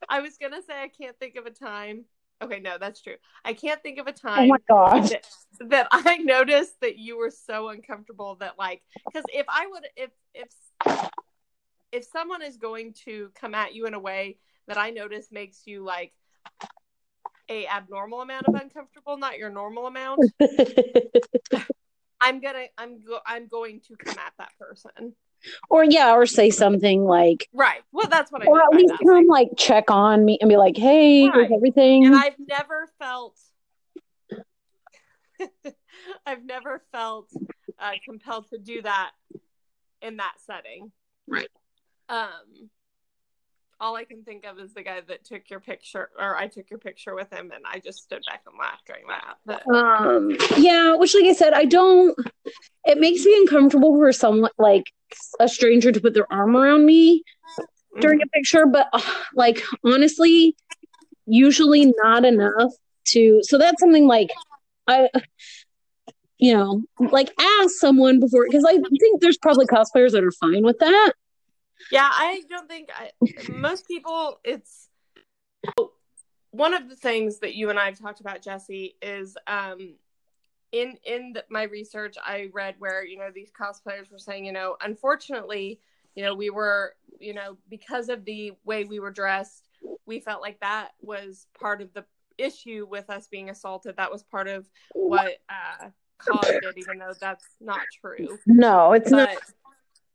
I 0.09 0.21
was 0.21 0.37
gonna 0.39 0.63
say 0.63 0.81
I 0.83 0.89
can't 0.89 1.19
think 1.19 1.37
of 1.37 1.47
a 1.47 1.51
time. 1.51 2.05
Okay, 2.43 2.61
no, 2.61 2.79
that's 2.79 3.03
true. 3.03 3.17
I 3.45 3.53
can't 3.53 3.83
think 3.83 3.99
of 3.99 4.07
a 4.07 4.13
time. 4.13 4.45
Oh 4.45 4.47
my 4.47 4.59
gosh. 4.69 5.11
that, 5.11 5.27
that 5.69 5.89
I 5.93 6.19
noticed 6.19 6.81
that 6.81 6.99
you 6.99 7.17
were 7.19 7.31
so 7.31 7.69
uncomfortable 7.69 8.37
that 8.37 8.59
like 8.59 8.83
because 9.07 9.25
if 9.33 9.47
I 9.49 9.67
would 9.67 9.87
if 9.97 10.11
if 10.35 10.49
if 11.93 12.05
someone 12.05 12.43
is 12.43 12.57
going 12.57 12.93
to 13.05 13.31
come 13.35 13.55
at 13.55 13.75
you 13.75 13.87
in 13.87 13.95
a 13.95 13.99
way 14.01 14.39
that 14.67 14.77
I 14.79 14.91
notice 14.91 15.29
makes 15.31 15.67
you 15.67 15.85
like 15.85 16.13
a 17.49 17.67
abnormal 17.67 18.21
amount 18.21 18.47
of 18.47 18.55
uncomfortable, 18.55 19.17
not 19.17 19.39
your 19.39 19.51
normal 19.51 19.87
amount, 19.87 20.21
I'm 22.21 22.41
gonna 22.41 22.65
I'm 22.77 23.01
go- 23.03 23.21
I'm 23.27 23.47
going 23.49 23.81
to 23.89 23.97
come 23.97 24.19
at 24.19 24.33
that 24.39 24.51
person. 24.59 25.15
or 25.71 25.85
yeah, 25.85 26.13
or 26.15 26.27
say 26.27 26.51
something 26.51 27.05
like, 27.05 27.49
Right. 27.55 27.81
Well, 27.93 28.09
that's 28.09 28.31
what 28.31 28.43
I 28.43 28.47
or 28.47 28.61
at 28.61 28.71
least 28.75 28.93
that. 28.99 29.07
come 29.07 29.27
like 29.27 29.49
check 29.57 29.91
on 29.91 30.25
me 30.25 30.37
and 30.41 30.49
be 30.51 30.57
like, 30.57 30.77
hey, 30.77 31.29
Right. 31.29 31.51
everything? 31.51 32.05
and 32.07 32.15
I've 32.15 32.35
never 32.39 32.89
felt 32.99 33.39
I've 36.27 36.45
never 36.45 36.83
felt 36.93 37.31
uh, 37.79 37.93
compelled 38.05 38.49
to 38.51 38.59
do 38.59 38.83
that 38.83 39.13
in 40.03 40.17
that 40.19 40.35
setting. 40.45 40.91
Right. 41.27 41.49
Um 42.09 42.71
all 43.81 43.97
I 43.97 44.05
can 44.05 44.25
think 44.25 44.45
of 44.45 44.59
is 44.59 44.75
the 44.75 44.83
guy 44.83 45.01
that 45.01 45.25
took 45.25 45.51
your 45.51 45.61
picture 45.61 46.11
or 46.19 46.37
I 46.37 46.49
took 46.49 46.71
your 46.71 46.79
picture 46.79 47.15
with 47.15 47.31
him 47.31 47.53
and 47.55 47.65
I 47.65 47.79
just 47.79 48.03
stood 48.03 48.23
back 48.27 48.43
and 48.47 48.59
laughed 48.59 48.87
during 48.87 49.07
that. 49.07 49.37
But 49.47 49.63
Um, 49.73 50.37
yeah, 50.57 50.97
which, 50.97 51.15
like 51.15 51.25
I 51.25 51.33
said, 51.33 51.53
I 51.53 51.65
don't. 51.65 52.19
It 52.85 52.99
makes 52.99 53.25
me 53.25 53.37
uncomfortable 53.37 53.97
for 53.97 54.13
someone 54.13 54.51
like 54.59 54.85
a 55.39 55.49
stranger 55.49 55.93
to 55.93 56.01
put 56.01 56.15
their 56.15 56.31
arm 56.33 56.57
around 56.57 56.87
me 56.87 57.23
during 58.01 58.21
a 58.23 58.27
picture, 58.29 58.67
but 58.67 58.89
uh, 58.93 59.01
like 59.35 59.63
honestly, 59.85 60.57
usually 61.27 61.93
not 62.03 62.25
enough 62.25 62.73
to. 63.09 63.41
So 63.43 63.59
that's 63.59 63.81
something 63.81 64.07
like 64.07 64.31
I, 64.87 65.09
you 66.39 66.55
know, 66.55 66.83
like 66.99 67.31
ask 67.39 67.71
someone 67.77 68.21
before 68.21 68.47
because 68.49 68.65
I 68.67 68.79
think 68.99 69.21
there's 69.21 69.39
probably 69.39 69.67
cosplayers 69.67 70.13
that 70.13 70.25
are 70.25 70.33
fine 70.33 70.65
with 70.65 70.79
that. 70.79 71.13
Yeah, 71.91 72.09
I 72.11 72.43
don't 72.49 72.69
think 72.69 72.91
I, 72.95 73.11
most 73.53 73.87
people. 73.87 74.41
It's 74.45 74.89
one 76.51 76.75
of 76.75 76.89
the 76.89 76.97
things 76.97 77.39
that 77.41 77.55
you 77.55 77.71
and 77.71 77.79
I 77.79 77.87
have 77.87 77.99
talked 77.99 78.21
about, 78.21 78.43
Jesse, 78.43 78.97
is 79.03 79.37
um, 79.47 79.95
in 80.73 80.99
in 81.05 81.33
the, 81.35 81.45
my 81.51 81.65
research 81.65 82.17
I 82.23 82.49
read 82.53 82.77
where 82.79 83.05
you 83.05 83.19
know 83.19 83.31
these 83.35 83.51
cosplayers 83.51 84.11
were 84.11 84.19
saying, 84.19 84.45
you 84.45 84.53
know, 84.53 84.77
unfortunately, 84.81 85.81
you 86.15 86.25
know, 86.25 86.35
we 86.35 86.51
were, 86.51 86.95
you 87.21 87.35
know, 87.35 87.57
because 87.71 88.09
of 88.09 88.25
the 88.25 88.53
way 88.65 88.85
we 88.85 88.99
were 88.99 89.11
dressed, 89.11 89.69
we 90.07 90.21
felt 90.21 90.43
like 90.43 90.61
that 90.61 90.91
was 91.01 91.47
part 91.59 91.81
of 91.81 91.93
the 91.95 92.05
issue 92.39 92.87
with 92.89 93.11
us 93.11 93.29
being 93.29 93.51
assaulted. 93.51 93.97
That 93.97 94.11
was 94.11 94.23
part 94.23 94.49
of 94.49 94.69
what 94.95 95.37
uh, 95.49 95.89
caused 96.19 96.51
it, 96.51 96.75
even 96.77 96.99
though 96.99 97.15
that's 97.21 97.47
not 97.61 97.81
true. 98.01 98.39
No, 98.47 98.93
it's 98.93 99.11
not. 99.11 99.31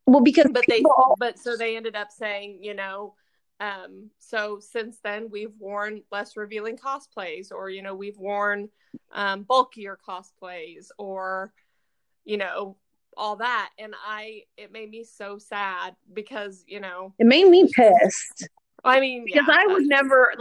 Well, 0.06 0.22
because 0.22 0.50
but 0.52 0.64
they 0.68 0.78
people- 0.78 1.16
but 1.18 1.38
so 1.38 1.56
they 1.56 1.76
ended 1.76 1.96
up 1.96 2.10
saying 2.10 2.58
you 2.62 2.74
know 2.74 3.14
um 3.60 4.10
so 4.18 4.58
since 4.58 4.98
then 5.02 5.30
we've 5.30 5.54
worn 5.58 6.02
less 6.10 6.36
revealing 6.36 6.76
cosplays 6.76 7.52
or 7.52 7.70
you 7.70 7.82
know 7.82 7.94
we've 7.94 8.18
worn 8.18 8.68
um 9.12 9.44
bulkier 9.44 9.96
cosplays 10.06 10.88
or 10.98 11.52
you 12.24 12.36
know 12.36 12.76
all 13.16 13.36
that 13.36 13.70
and 13.78 13.94
i 14.04 14.42
it 14.56 14.72
made 14.72 14.90
me 14.90 15.04
so 15.04 15.38
sad 15.38 15.94
because 16.12 16.64
you 16.66 16.80
know 16.80 17.14
it 17.18 17.26
made 17.26 17.48
me 17.48 17.70
pissed. 17.72 18.48
i 18.82 18.98
mean 19.00 19.24
because 19.24 19.44
yeah, 19.48 19.54
I 19.56 19.66
would 19.72 19.86
never. 19.86 20.34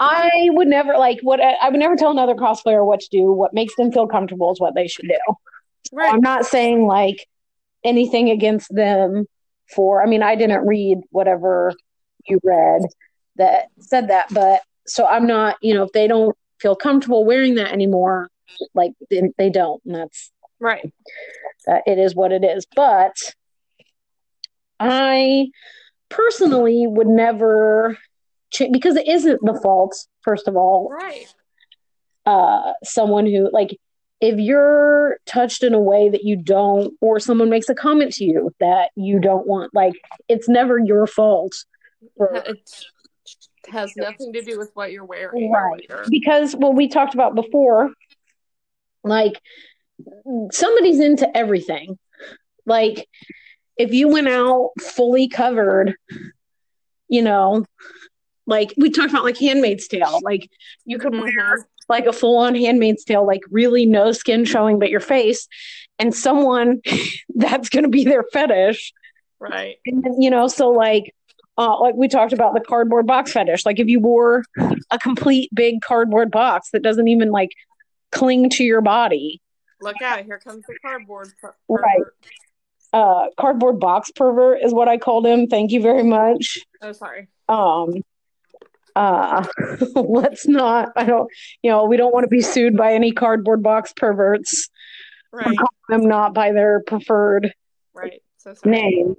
I 0.00 0.48
would 0.50 0.66
never 0.66 0.98
like 0.98 1.20
what 1.22 1.40
I 1.40 1.68
would 1.68 1.78
never 1.78 1.94
tell 1.94 2.10
another 2.10 2.34
cosplayer 2.34 2.84
what 2.84 2.98
to 3.00 3.08
do. 3.12 3.30
What 3.30 3.54
makes 3.54 3.76
them 3.76 3.92
feel 3.92 4.08
comfortable 4.08 4.50
is 4.50 4.58
what 4.58 4.74
they 4.74 4.88
should 4.88 5.06
do. 5.06 5.34
right 5.92 6.12
I'm 6.12 6.20
not 6.20 6.44
saying 6.44 6.86
like 6.86 7.28
anything 7.84 8.30
against 8.30 8.74
them 8.74 9.26
for. 9.74 10.02
I 10.02 10.06
mean, 10.06 10.22
I 10.22 10.34
didn't 10.34 10.66
read 10.66 10.98
whatever 11.10 11.72
you 12.28 12.38
read 12.42 12.82
that 13.36 13.66
said 13.80 14.08
that, 14.08 14.32
but 14.32 14.60
so 14.86 15.06
I'm 15.06 15.26
not, 15.26 15.56
you 15.62 15.74
know, 15.74 15.84
if 15.84 15.92
they 15.92 16.06
don't 16.06 16.36
feel 16.60 16.76
comfortable 16.76 17.24
wearing 17.24 17.54
that 17.56 17.72
anymore, 17.72 18.28
like 18.74 18.92
they, 19.10 19.22
they 19.38 19.50
don't, 19.50 19.82
and 19.84 19.94
that's 19.94 20.30
Right. 20.60 20.92
uh, 21.66 21.78
it 21.86 21.98
is 21.98 22.14
what 22.14 22.30
it 22.32 22.44
is. 22.44 22.66
But 22.76 23.16
I 24.78 25.48
personally 26.08 26.86
would 26.86 27.06
never 27.06 27.96
change 28.52 28.72
because 28.72 28.96
it 28.96 29.08
isn't 29.08 29.40
the 29.42 29.58
fault. 29.62 29.96
First 30.22 30.46
of 30.46 30.56
all, 30.56 30.90
Right. 30.90 31.26
uh, 32.26 32.72
someone 32.84 33.26
who 33.26 33.50
like 33.52 33.76
if 34.22 34.38
you're 34.38 35.18
touched 35.26 35.62
in 35.64 35.74
a 35.74 35.80
way 35.80 36.08
that 36.08 36.22
you 36.22 36.36
don't, 36.36 36.94
or 37.00 37.18
someone 37.20 37.50
makes 37.50 37.68
a 37.68 37.74
comment 37.74 38.12
to 38.14 38.24
you 38.24 38.54
that 38.60 38.90
you 38.94 39.18
don't 39.18 39.46
want, 39.46 39.74
like 39.74 39.94
it's 40.28 40.48
never 40.48 40.78
your 40.78 41.06
fault. 41.06 41.52
for- 42.16 42.32
It 42.34 42.70
has 43.68 43.92
nothing 43.96 44.32
to 44.32 44.40
do 44.42 44.58
with 44.58 44.70
what 44.74 44.92
you're 44.92 45.04
wearing. 45.04 45.50
Right. 45.52 45.86
because 46.08 46.54
what 46.54 46.74
we 46.74 46.88
talked 46.88 47.14
about 47.14 47.34
before, 47.34 47.90
like 49.04 49.40
somebody's 50.52 51.00
into 51.00 51.36
everything. 51.36 51.98
Like 52.64 53.08
if 53.76 53.92
you 53.92 54.08
went 54.08 54.28
out 54.28 54.70
fully 54.80 55.26
covered, 55.28 55.96
you 57.08 57.22
know, 57.22 57.64
like 58.46 58.72
we 58.76 58.90
talked 58.90 59.10
about 59.10 59.24
like 59.24 59.38
Handmaid's 59.38 59.88
Tale, 59.88 60.20
like 60.22 60.48
you 60.84 60.98
could 60.98 61.12
wear 61.12 61.30
Mhm. 61.58 61.64
Like 61.92 62.06
a 62.06 62.12
full 62.12 62.38
on 62.38 62.54
Handmaid's 62.56 63.04
Tale, 63.04 63.24
like 63.26 63.42
really 63.50 63.86
no 63.86 64.10
skin 64.12 64.44
showing 64.44 64.78
but 64.78 64.90
your 64.90 65.00
face, 65.00 65.46
and 65.98 66.14
someone 66.14 66.80
that's 67.36 67.68
going 67.68 67.84
to 67.84 67.88
be 67.88 68.04
their 68.04 68.24
fetish. 68.32 68.92
Right. 69.38 69.76
And, 69.86 70.04
you 70.18 70.30
know, 70.30 70.48
so 70.48 70.70
like, 70.70 71.14
uh, 71.58 71.78
like 71.80 71.94
we 71.94 72.08
talked 72.08 72.32
about 72.32 72.54
the 72.54 72.60
cardboard 72.60 73.06
box 73.06 73.32
fetish. 73.32 73.66
Like 73.66 73.78
if 73.78 73.86
you 73.88 74.00
wore 74.00 74.44
a 74.90 74.98
complete 74.98 75.50
big 75.54 75.80
cardboard 75.82 76.30
box 76.30 76.70
that 76.72 76.82
doesn't 76.82 77.08
even 77.08 77.30
like 77.30 77.50
cling 78.10 78.50
to 78.50 78.64
your 78.64 78.80
body, 78.80 79.40
Look 79.80 80.00
out! 80.00 80.24
Here 80.24 80.38
comes 80.38 80.64
the 80.68 80.76
cardboard. 80.80 81.32
per- 81.40 81.54
Right. 81.68 82.02
uh, 82.92 83.26
cardboard 83.36 83.80
box 83.80 84.12
pervert 84.12 84.62
is 84.62 84.72
what 84.72 84.86
I 84.88 84.96
called 84.96 85.26
him. 85.26 85.48
Thank 85.48 85.72
you 85.72 85.82
very 85.82 86.04
much. 86.04 86.60
Oh, 86.80 86.92
sorry. 86.92 87.26
Um, 87.48 87.94
uh, 88.96 89.44
let's 89.94 90.46
not. 90.46 90.90
I 90.96 91.04
don't. 91.04 91.30
You 91.62 91.70
know, 91.70 91.84
we 91.84 91.96
don't 91.96 92.12
want 92.12 92.24
to 92.24 92.28
be 92.28 92.40
sued 92.40 92.76
by 92.76 92.94
any 92.94 93.12
cardboard 93.12 93.62
box 93.62 93.92
perverts. 93.94 94.68
Right. 95.32 95.56
Them 95.88 96.06
not 96.08 96.34
by 96.34 96.52
their 96.52 96.80
preferred 96.80 97.54
Right. 97.94 98.22
So 98.38 98.54
sorry. 98.54 98.76
name. 98.76 99.16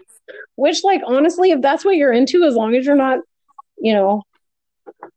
Which, 0.55 0.83
like, 0.83 1.01
honestly, 1.05 1.51
if 1.51 1.61
that's 1.61 1.83
what 1.83 1.95
you're 1.95 2.13
into, 2.13 2.43
as 2.43 2.55
long 2.55 2.75
as 2.75 2.85
you're 2.85 2.95
not, 2.95 3.19
you 3.77 3.93
know, 3.93 4.23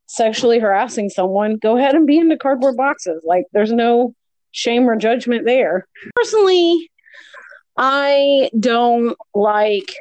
sexually 0.06 0.58
harassing 0.58 1.08
someone, 1.10 1.56
go 1.56 1.76
ahead 1.76 1.94
and 1.94 2.06
be 2.06 2.18
into 2.18 2.36
cardboard 2.36 2.76
boxes. 2.76 3.22
Like, 3.24 3.44
there's 3.52 3.72
no 3.72 4.14
shame 4.52 4.88
or 4.88 4.96
judgment 4.96 5.44
there. 5.44 5.86
Personally, 6.16 6.90
I 7.76 8.50
don't 8.58 9.16
like, 9.34 9.94
like 9.94 9.96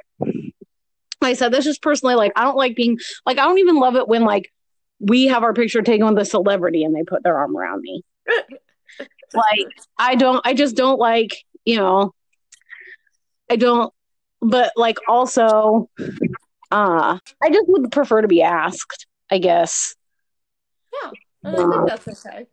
I 1.25 1.33
said, 1.33 1.51
this 1.51 1.65
is 1.65 1.77
personally 1.77 2.15
like, 2.15 2.31
I 2.35 2.43
don't 2.43 2.57
like 2.57 2.75
being, 2.75 2.99
like, 3.25 3.38
I 3.38 3.43
don't 3.45 3.59
even 3.59 3.77
love 3.77 3.95
it 3.95 4.07
when, 4.07 4.23
like, 4.23 4.51
we 4.99 5.27
have 5.27 5.43
our 5.43 5.53
picture 5.53 5.81
taken 5.81 6.07
with 6.07 6.17
a 6.17 6.25
celebrity 6.25 6.83
and 6.83 6.95
they 6.95 7.03
put 7.03 7.23
their 7.23 7.38
arm 7.38 7.55
around 7.55 7.81
me. 7.81 8.03
like, 9.33 9.67
I 9.97 10.15
don't, 10.15 10.41
I 10.45 10.53
just 10.53 10.75
don't 10.75 10.99
like, 10.99 11.43
you 11.65 11.77
know, 11.77 12.13
I 13.49 13.57
don't, 13.57 13.93
but 14.41 14.71
like 14.75 14.97
also, 15.07 15.89
uh, 16.71 17.19
I 17.41 17.49
just 17.49 17.67
would 17.67 17.91
prefer 17.91 18.21
to 18.21 18.27
be 18.27 18.41
asked, 18.41 19.07
I 19.29 19.38
guess. 19.38 19.95
Yeah. 21.03 21.11
I 21.43 21.55
think 21.55 21.88
that's 21.88 22.25
okay. 22.25 22.45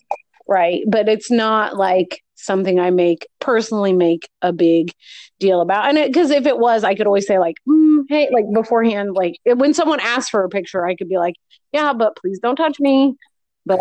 Right. 0.49 0.83
But 0.87 1.09
it's 1.09 1.31
not 1.31 1.77
like 1.77 2.23
something 2.35 2.79
I 2.81 2.91
make 2.91 3.27
personally 3.41 3.93
make 3.93 4.29
a 4.43 4.53
big 4.53 4.93
deal 5.39 5.61
about. 5.61 5.89
And 5.89 5.99
it 5.99 6.13
because 6.13 6.31
if 6.31 6.47
it 6.47 6.59
was, 6.59 6.85
I 6.85 6.95
could 6.95 7.07
always 7.07 7.27
say, 7.27 7.39
like, 7.39 7.57
mm, 7.69 7.82
hey, 8.09 8.29
like 8.33 8.45
beforehand, 8.53 9.15
like 9.15 9.39
when 9.45 9.75
someone 9.75 10.01
asks 10.01 10.31
for 10.31 10.45
a 10.45 10.49
picture, 10.49 10.87
I 10.87 10.95
could 10.95 11.09
be 11.09 11.19
like, 11.19 11.35
yeah, 11.73 11.93
but 11.93 12.17
please 12.17 12.39
don't 12.39 12.57
touch 12.57 12.79
me. 12.81 13.17
But 13.65 13.81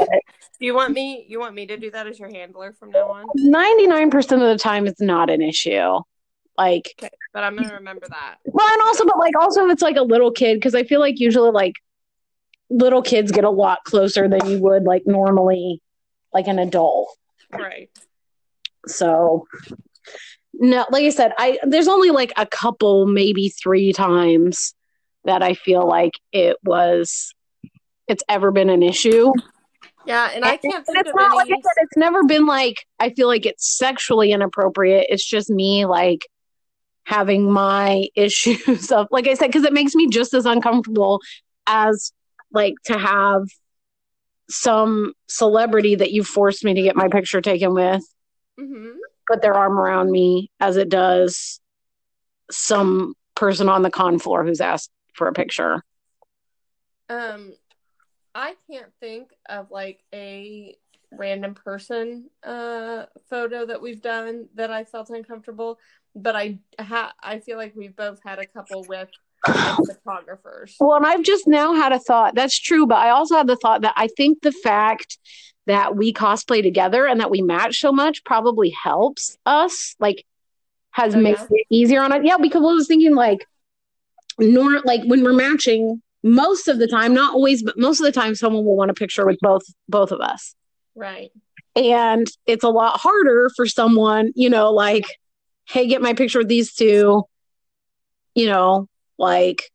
Do 0.59 0.65
you 0.65 0.75
want 0.75 0.93
me? 0.93 1.25
You 1.27 1.39
want 1.39 1.55
me 1.55 1.65
to 1.65 1.77
do 1.77 1.89
that 1.91 2.07
as 2.07 2.19
your 2.19 2.29
handler 2.29 2.73
from 2.73 2.91
now 2.91 3.09
on? 3.09 3.25
99% 3.37 4.15
of 4.33 4.39
the 4.39 4.57
time, 4.57 4.85
it's 4.85 5.01
not 5.01 5.29
an 5.29 5.41
issue. 5.41 5.99
Like, 6.57 6.93
Okay. 6.99 7.09
But 7.33 7.43
I'm 7.43 7.55
gonna 7.55 7.73
remember 7.73 8.05
that. 8.09 8.35
Well, 8.45 8.67
and 8.71 8.81
also, 8.81 9.05
but 9.05 9.17
like, 9.17 9.33
also, 9.39 9.65
if 9.65 9.71
it's 9.71 9.81
like 9.81 9.95
a 9.95 10.03
little 10.03 10.31
kid, 10.31 10.55
because 10.55 10.75
I 10.75 10.83
feel 10.83 10.99
like 10.99 11.19
usually, 11.19 11.51
like, 11.51 11.73
little 12.69 13.01
kids 13.01 13.31
get 13.31 13.43
a 13.43 13.49
lot 13.49 13.83
closer 13.85 14.27
than 14.27 14.45
you 14.47 14.59
would 14.59 14.83
like 14.83 15.03
normally, 15.05 15.81
like 16.33 16.47
an 16.47 16.59
adult. 16.59 17.09
Right. 17.51 17.89
So, 18.87 19.47
no, 20.53 20.85
like 20.91 21.05
I 21.05 21.09
said, 21.09 21.33
I 21.37 21.59
there's 21.63 21.87
only 21.87 22.11
like 22.11 22.33
a 22.37 22.45
couple, 22.45 23.05
maybe 23.05 23.49
three 23.49 23.93
times 23.93 24.73
that 25.25 25.43
I 25.43 25.53
feel 25.53 25.87
like 25.87 26.13
it 26.31 26.57
was, 26.63 27.33
it's 28.07 28.23
ever 28.27 28.51
been 28.51 28.69
an 28.69 28.83
issue. 28.83 29.31
Yeah, 30.05 30.31
and 30.33 30.43
I 30.43 30.57
can't 30.57 30.85
And 30.87 30.97
it's 30.97 31.13
not 31.13 31.35
like 31.35 31.47
I 31.47 31.49
said, 31.49 31.83
it's 31.83 31.97
never 31.97 32.23
been 32.23 32.45
like 32.45 32.85
I 32.99 33.11
feel 33.11 33.27
like 33.27 33.45
it's 33.45 33.77
sexually 33.77 34.31
inappropriate. 34.31 35.07
It's 35.09 35.25
just 35.25 35.49
me 35.49 35.85
like 35.85 36.25
having 37.03 37.51
my 37.51 38.07
issues 38.15 38.91
of 38.91 39.07
like 39.11 39.27
I 39.27 39.35
said, 39.35 39.47
because 39.47 39.63
it 39.63 39.73
makes 39.73 39.95
me 39.95 40.07
just 40.09 40.33
as 40.33 40.45
uncomfortable 40.45 41.21
as 41.67 42.11
like 42.51 42.73
to 42.85 42.97
have 42.97 43.43
some 44.49 45.13
celebrity 45.27 45.95
that 45.95 46.11
you 46.11 46.23
forced 46.23 46.63
me 46.65 46.73
to 46.73 46.81
get 46.81 46.95
my 46.95 47.07
picture 47.07 47.41
taken 47.41 47.73
with 47.73 48.03
Mhm. 48.59 48.95
Put 49.27 49.41
their 49.41 49.53
arm 49.53 49.79
around 49.79 50.11
me 50.11 50.51
as 50.59 50.77
it 50.77 50.89
does 50.89 51.59
some 52.49 53.13
person 53.35 53.69
on 53.69 53.81
the 53.81 53.89
con 53.89 54.19
floor 54.19 54.43
who's 54.43 54.61
asked 54.61 54.91
for 55.13 55.27
a 55.27 55.33
picture. 55.33 55.83
Um, 57.09 57.53
I 58.33 58.55
can't 58.69 58.91
think 58.99 59.29
of 59.49 59.71
like 59.71 60.03
a 60.13 60.75
random 61.13 61.53
person 61.53 62.29
uh 62.41 63.03
photo 63.29 63.65
that 63.65 63.81
we've 63.81 64.01
done 64.01 64.47
that 64.55 64.71
I 64.71 64.85
felt 64.85 65.09
uncomfortable, 65.09 65.77
but 66.15 66.35
I 66.37 66.57
ha- 66.79 67.13
I 67.21 67.39
feel 67.39 67.57
like 67.57 67.75
we've 67.75 67.95
both 67.95 68.21
had 68.23 68.39
a 68.39 68.45
couple 68.45 68.85
with 68.85 69.09
photographers. 69.45 70.75
Well, 70.79 70.95
and 70.97 71.05
I've 71.05 71.23
just 71.23 71.47
now 71.47 71.73
had 71.73 71.91
a 71.91 71.99
thought. 71.99 72.35
That's 72.35 72.59
true, 72.59 72.85
but 72.85 72.97
I 72.97 73.09
also 73.09 73.35
had 73.35 73.47
the 73.47 73.55
thought 73.55 73.81
that 73.81 73.93
I 73.97 74.07
think 74.07 74.41
the 74.41 74.51
fact 74.51 75.17
that 75.67 75.95
we 75.95 76.11
cosplay 76.13 76.61
together 76.63 77.05
and 77.07 77.19
that 77.19 77.29
we 77.31 77.41
match 77.41 77.79
so 77.79 77.91
much 77.91 78.23
probably 78.23 78.69
helps 78.69 79.37
us. 79.45 79.95
Like, 79.99 80.25
has 80.91 81.15
Oh, 81.15 81.19
made 81.19 81.37
yeah? 81.37 81.47
it 81.49 81.67
easier 81.69 82.01
on 82.01 82.11
it. 82.11 82.25
Yeah, 82.25 82.37
because 82.37 82.61
I 82.61 82.73
was 82.73 82.87
thinking 82.87 83.15
like, 83.15 83.47
nor 84.39 84.81
like 84.81 85.01
when 85.05 85.23
we're 85.23 85.33
matching, 85.33 86.01
most 86.23 86.67
of 86.67 86.79
the 86.79 86.87
time, 86.87 87.13
not 87.13 87.33
always, 87.33 87.63
but 87.63 87.77
most 87.77 87.99
of 87.99 88.05
the 88.05 88.11
time, 88.11 88.35
someone 88.35 88.65
will 88.65 88.75
want 88.75 88.91
a 88.91 88.93
picture 88.93 89.25
with 89.25 89.37
both 89.41 89.63
both 89.89 90.11
of 90.11 90.19
us, 90.21 90.55
Right. 90.95 91.31
and 91.75 92.27
it's 92.45 92.63
a 92.63 92.69
lot 92.69 92.99
harder 92.99 93.49
for 93.55 93.65
someone, 93.65 94.31
you 94.35 94.49
know, 94.49 94.71
like, 94.71 95.05
hey, 95.67 95.87
get 95.87 96.01
my 96.01 96.13
picture 96.13 96.39
with 96.39 96.47
these 96.47 96.73
two, 96.73 97.23
you 98.35 98.45
know, 98.45 98.87
like 99.21 99.71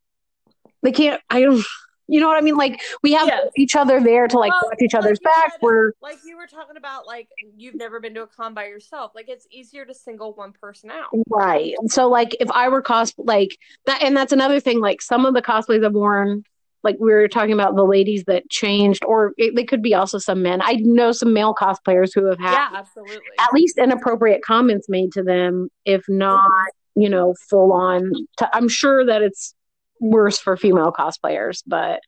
they 0.82 0.92
can't. 0.92 1.20
I 1.30 1.42
don't. 1.42 1.64
You 2.08 2.20
know 2.20 2.28
what 2.28 2.36
I 2.36 2.40
mean? 2.40 2.56
Like 2.56 2.80
we 3.02 3.14
have 3.14 3.26
Yes. 3.26 3.48
each 3.56 3.74
other 3.74 4.00
there 4.00 4.28
to 4.28 4.38
like 4.38 4.52
Well, 4.52 4.70
watch 4.70 4.78
each 4.80 4.94
other's 4.94 5.18
back. 5.18 5.54
We're 5.60 5.90
Like 6.00 6.18
you 6.24 6.36
were 6.36 6.46
talking 6.46 6.76
about, 6.76 7.04
like 7.04 7.26
you've 7.56 7.74
never 7.74 7.98
been 7.98 8.14
to 8.14 8.22
a 8.22 8.26
con 8.28 8.54
by 8.54 8.66
yourself. 8.66 9.10
Like 9.14 9.28
it's 9.28 9.44
easier 9.50 9.84
to 9.84 9.92
single 9.92 10.32
one 10.32 10.52
person 10.52 10.90
out. 10.92 11.08
right. 11.28 11.74
So 11.88 12.08
like 12.08 12.36
if 12.38 12.48
I 12.52 12.68
were 12.68 12.80
cos 12.80 13.12
like 13.18 13.58
that, 13.86 14.04
and 14.04 14.16
that's 14.16 14.32
another 14.32 14.60
thing. 14.60 14.78
Like 14.80 15.02
some 15.02 15.26
of 15.26 15.34
the 15.34 15.42
cosplays 15.42 15.84
I've 15.84 15.94
worn, 15.94 16.44
like 16.84 16.94
we 17.00 17.12
were 17.12 17.26
talking 17.26 17.54
about 17.54 17.74
the 17.74 17.82
ladies 17.84 18.22
that 18.28 18.48
changed, 18.50 19.04
or 19.04 19.32
it, 19.36 19.56
they 19.56 19.64
could 19.64 19.82
be 19.82 19.94
also 19.94 20.18
some 20.18 20.42
men. 20.42 20.60
I 20.62 20.74
know 20.74 21.10
some 21.10 21.32
male 21.32 21.56
cosplayers 21.56 22.10
who 22.14 22.26
have 22.26 22.38
had 22.38 22.52
Yeah, 22.52 22.68
absolutely. 22.72 23.16
at 23.40 23.52
least 23.52 23.78
inappropriate 23.78 24.42
comments 24.44 24.88
made 24.88 25.10
to 25.14 25.24
them, 25.24 25.70
if 25.84 26.04
not, 26.08 26.48
you 26.96 27.08
know, 27.08 27.34
full 27.48 27.72
on. 27.72 28.12
i 28.40 28.48
I'm 28.52 28.68
sure 28.68 29.04
that 29.06 29.22
it's 29.22 29.54
worse 30.00 30.38
for 30.38 30.56
female 30.56 30.92
cosplayers, 30.92 31.62
but 31.66 32.00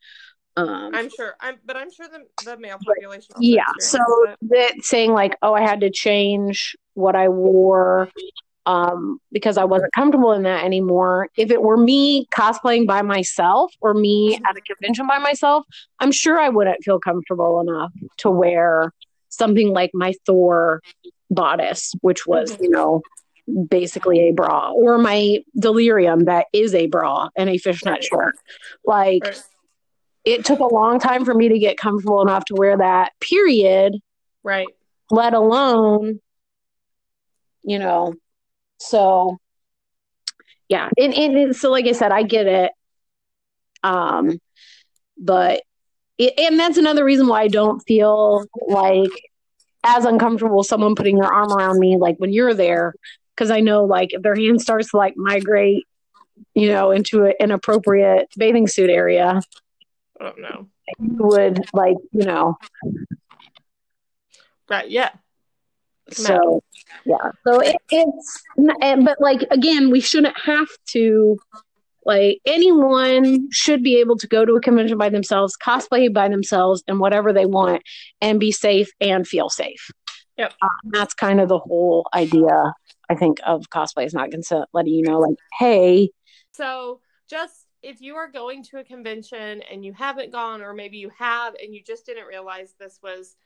um, 0.56 0.90
I'm 0.92 1.08
sure. 1.08 1.34
I'm, 1.40 1.56
but 1.64 1.76
I'm 1.76 1.90
sure 1.92 2.08
the 2.08 2.24
the 2.44 2.56
male 2.56 2.78
population. 2.84 3.34
yeah. 3.38 3.62
So 3.78 3.98
that 4.50 4.74
saying 4.80 5.12
like, 5.12 5.36
oh, 5.42 5.54
I 5.54 5.60
had 5.60 5.80
to 5.82 5.90
change 5.90 6.74
what 6.94 7.14
I 7.14 7.28
wore 7.28 8.08
um, 8.66 9.20
because 9.30 9.56
I 9.56 9.64
wasn't 9.64 9.92
comfortable 9.92 10.32
in 10.32 10.42
that 10.42 10.64
anymore. 10.64 11.28
If 11.36 11.50
it 11.50 11.62
were 11.62 11.76
me 11.76 12.26
cosplaying 12.26 12.86
by 12.86 13.02
myself 13.02 13.72
or 13.80 13.94
me 13.94 14.34
at 14.34 14.56
a 14.56 14.60
convention 14.60 15.06
by 15.06 15.18
myself, 15.18 15.64
I'm 16.00 16.12
sure 16.12 16.40
I 16.40 16.48
wouldn't 16.48 16.82
feel 16.82 16.98
comfortable 16.98 17.60
enough 17.60 17.92
to 18.18 18.30
wear 18.30 18.92
something 19.28 19.70
like 19.70 19.92
my 19.94 20.12
Thor 20.26 20.82
bodice, 21.30 21.94
which 22.00 22.26
was, 22.26 22.56
Mhm. 22.56 22.62
you 22.62 22.70
know, 22.70 23.02
basically 23.68 24.28
a 24.28 24.32
bra, 24.32 24.70
or 24.72 24.98
my 24.98 25.38
delirium 25.58 26.24
that 26.24 26.46
is 26.52 26.74
a 26.74 26.86
bra 26.86 27.28
and 27.36 27.48
a 27.48 27.58
fishnet 27.58 27.92
Right. 27.92 28.04
shirt. 28.04 28.36
Like, 28.84 29.24
Right. 29.24 29.42
it 30.24 30.44
took 30.44 30.58
a 30.60 30.74
long 30.74 30.98
time 30.98 31.24
for 31.24 31.34
me 31.34 31.48
to 31.48 31.58
get 31.58 31.78
comfortable 31.78 32.22
enough 32.22 32.44
to 32.46 32.54
wear 32.54 32.76
that. 32.76 33.12
Period. 33.20 33.94
Right. 34.42 34.66
Let 35.10 35.34
alone, 35.34 36.20
you 37.62 37.78
know. 37.78 38.14
So, 38.78 39.38
yeah, 40.68 40.90
and, 40.98 41.14
and, 41.14 41.36
and 41.36 41.56
so 41.56 41.70
like 41.70 41.86
I 41.86 41.92
said, 41.92 42.12
I 42.12 42.22
get 42.22 42.46
it. 42.46 42.72
Um, 43.82 44.38
but 45.16 45.62
it, 46.18 46.38
and 46.38 46.58
that's 46.58 46.76
another 46.76 47.04
reason 47.04 47.26
why 47.26 47.42
I 47.42 47.48
don't 47.48 47.80
feel 47.80 48.44
like 48.66 49.10
as 49.84 50.04
uncomfortable 50.04 50.62
someone 50.62 50.94
putting 50.94 51.16
their 51.16 51.32
arm 51.32 51.52
around 51.52 51.78
me 51.78 51.96
like 51.96 52.16
when 52.18 52.32
you're 52.32 52.54
there 52.54 52.92
because 53.38 53.52
I 53.52 53.60
know 53.60 53.84
like 53.84 54.12
if 54.12 54.22
their 54.22 54.34
hand 54.34 54.60
starts 54.60 54.90
to 54.90 54.96
like 54.96 55.14
migrate, 55.16 55.86
you 56.54 56.72
know, 56.72 56.90
into 56.90 57.24
an 57.24 57.34
inappropriate 57.38 58.28
bathing 58.36 58.66
suit 58.66 58.90
area. 58.90 59.40
Oh 60.20 60.32
no. 60.36 60.66
You 60.98 61.16
would 61.18 61.64
like, 61.72 61.96
you 62.12 62.24
know. 62.24 62.58
Right, 64.68 64.90
yeah. 64.90 65.10
So 66.10 66.62
yeah. 67.04 67.30
So 67.46 67.60
it, 67.60 67.76
it's 67.90 68.42
but 68.56 69.20
like 69.20 69.42
again, 69.52 69.90
we 69.90 70.00
shouldn't 70.00 70.36
have 70.44 70.68
to 70.88 71.38
like 72.04 72.40
anyone 72.44 73.48
should 73.52 73.84
be 73.84 74.00
able 74.00 74.16
to 74.16 74.26
go 74.26 74.44
to 74.44 74.54
a 74.54 74.60
convention 74.60 74.98
by 74.98 75.10
themselves, 75.10 75.56
cosplay 75.62 76.12
by 76.12 76.28
themselves, 76.28 76.82
and 76.88 76.98
whatever 76.98 77.32
they 77.32 77.46
want, 77.46 77.82
and 78.20 78.40
be 78.40 78.50
safe 78.50 78.90
and 79.00 79.28
feel 79.28 79.48
safe. 79.48 79.90
Yep. 80.38 80.54
Um, 80.62 80.68
that's 80.90 81.14
kind 81.14 81.40
of 81.40 81.48
the 81.48 81.58
whole 81.58 82.08
idea, 82.14 82.72
I 83.08 83.14
think, 83.14 83.38
of 83.44 83.70
cosplay 83.70 84.06
is 84.06 84.14
not 84.14 84.30
consent, 84.30 84.68
letting 84.72 84.94
you 84.94 85.02
know, 85.02 85.18
like, 85.20 85.36
hey. 85.58 86.10
So 86.52 87.00
just 87.28 87.66
if 87.82 88.00
you 88.00 88.16
are 88.16 88.30
going 88.30 88.62
to 88.64 88.78
a 88.78 88.84
convention 88.84 89.62
and 89.70 89.84
you 89.84 89.92
haven't 89.92 90.32
gone, 90.32 90.62
or 90.62 90.74
maybe 90.74 90.98
you 90.98 91.10
have 91.18 91.54
and 91.62 91.74
you 91.74 91.82
just 91.82 92.06
didn't 92.06 92.26
realize 92.26 92.74
this 92.78 92.98
was 93.02 93.36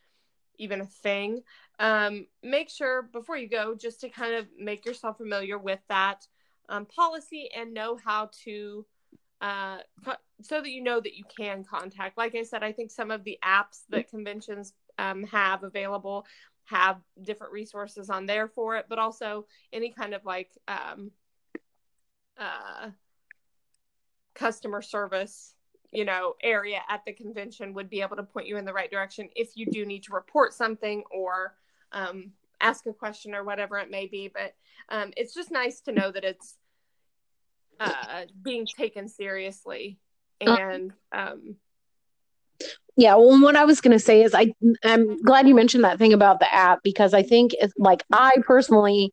even 0.59 0.81
a 0.81 0.87
thing, 0.87 1.43
um, 1.79 2.27
make 2.43 2.71
sure 2.71 3.03
before 3.03 3.37
you 3.37 3.49
go 3.49 3.75
just 3.75 4.01
to 4.01 4.09
kind 4.09 4.35
of 4.35 4.47
make 4.59 4.87
yourself 4.87 5.19
familiar 5.19 5.59
with 5.59 5.81
that 5.89 6.27
um, 6.69 6.87
policy 6.87 7.49
and 7.55 7.75
know 7.75 7.99
how 8.03 8.31
to 8.45 8.87
uh, 9.41 9.79
so 10.41 10.61
that 10.61 10.71
you 10.71 10.83
know 10.83 11.01
that 11.01 11.17
you 11.17 11.25
can 11.37 11.65
contact. 11.65 12.17
Like 12.17 12.37
I 12.37 12.45
said, 12.45 12.63
I 12.63 12.71
think 12.71 12.93
some 12.93 13.11
of 13.11 13.25
the 13.25 13.39
apps 13.45 13.81
that 13.91 14.09
conventions 14.09 14.73
um, 14.99 15.25
have 15.25 15.65
available 15.65 16.25
have 16.65 16.99
different 17.23 17.53
resources 17.53 18.11
on 18.11 18.27
there 18.27 18.49
for 18.49 18.77
it, 18.77 18.87
but 18.89 18.99
also 18.99 19.47
any 19.73 19.91
kind 19.91 20.15
of 20.15 20.25
like 20.25 20.51
um, 20.69 21.11
uh, 22.39 22.91
customer 24.35 24.81
service 24.81 25.55
you 25.93 26.07
know 26.07 26.35
area 26.43 26.81
at 26.89 27.05
the 27.05 27.13
convention 27.13 27.75
would 27.75 27.91
be 27.91 28.01
able 28.01 28.17
to 28.17 28.23
point 28.23 28.47
you 28.47 28.57
in 28.57 28.65
the 28.65 28.73
right 28.73 28.91
direction 28.91 29.29
if 29.37 29.51
you 29.55 29.67
do 29.67 29.85
need 29.85 30.03
to 30.03 30.13
report 30.13 30.55
something 30.55 31.03
or 31.11 31.55
um, 31.93 32.33
ask 32.63 32.87
a 32.87 32.93
question 32.93 33.35
or 33.35 33.45
whatever 33.45 33.79
it 33.79 33.91
may 33.91 34.07
be. 34.07 34.29
But 34.33 34.55
um, 34.89 35.13
it's 35.17 35.35
just 35.35 35.51
nice 35.51 35.81
to 35.83 35.93
know 35.93 36.11
that 36.11 36.25
it's 36.25 36.57
uh, 37.79 38.23
being 38.43 38.67
taken 38.67 39.09
seriously 39.09 39.99
and 40.41 40.93
um, 41.13 41.57
yeah 42.97 43.15
well 43.15 43.41
what 43.41 43.57
i 43.57 43.65
was 43.65 43.81
going 43.81 43.93
to 43.93 43.99
say 43.99 44.23
is 44.23 44.35
i 44.35 44.53
i'm 44.85 45.21
glad 45.23 45.49
you 45.49 45.55
mentioned 45.55 45.85
that 45.85 45.99
thing 45.99 46.13
about 46.13 46.41
the 46.41 46.55
app 46.55 46.81
because 46.83 47.15
i 47.15 47.23
think 47.23 47.53
it's 47.55 47.73
like 47.79 48.03
i 48.13 48.33
personally 48.43 49.13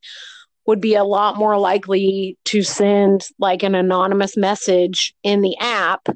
would 0.66 0.80
be 0.80 0.94
a 0.94 1.04
lot 1.04 1.36
more 1.36 1.58
likely 1.58 2.36
to 2.44 2.62
send 2.62 3.26
like 3.38 3.62
an 3.62 3.74
anonymous 3.74 4.36
message 4.36 5.14
in 5.22 5.40
the 5.40 5.56
app 5.58 6.08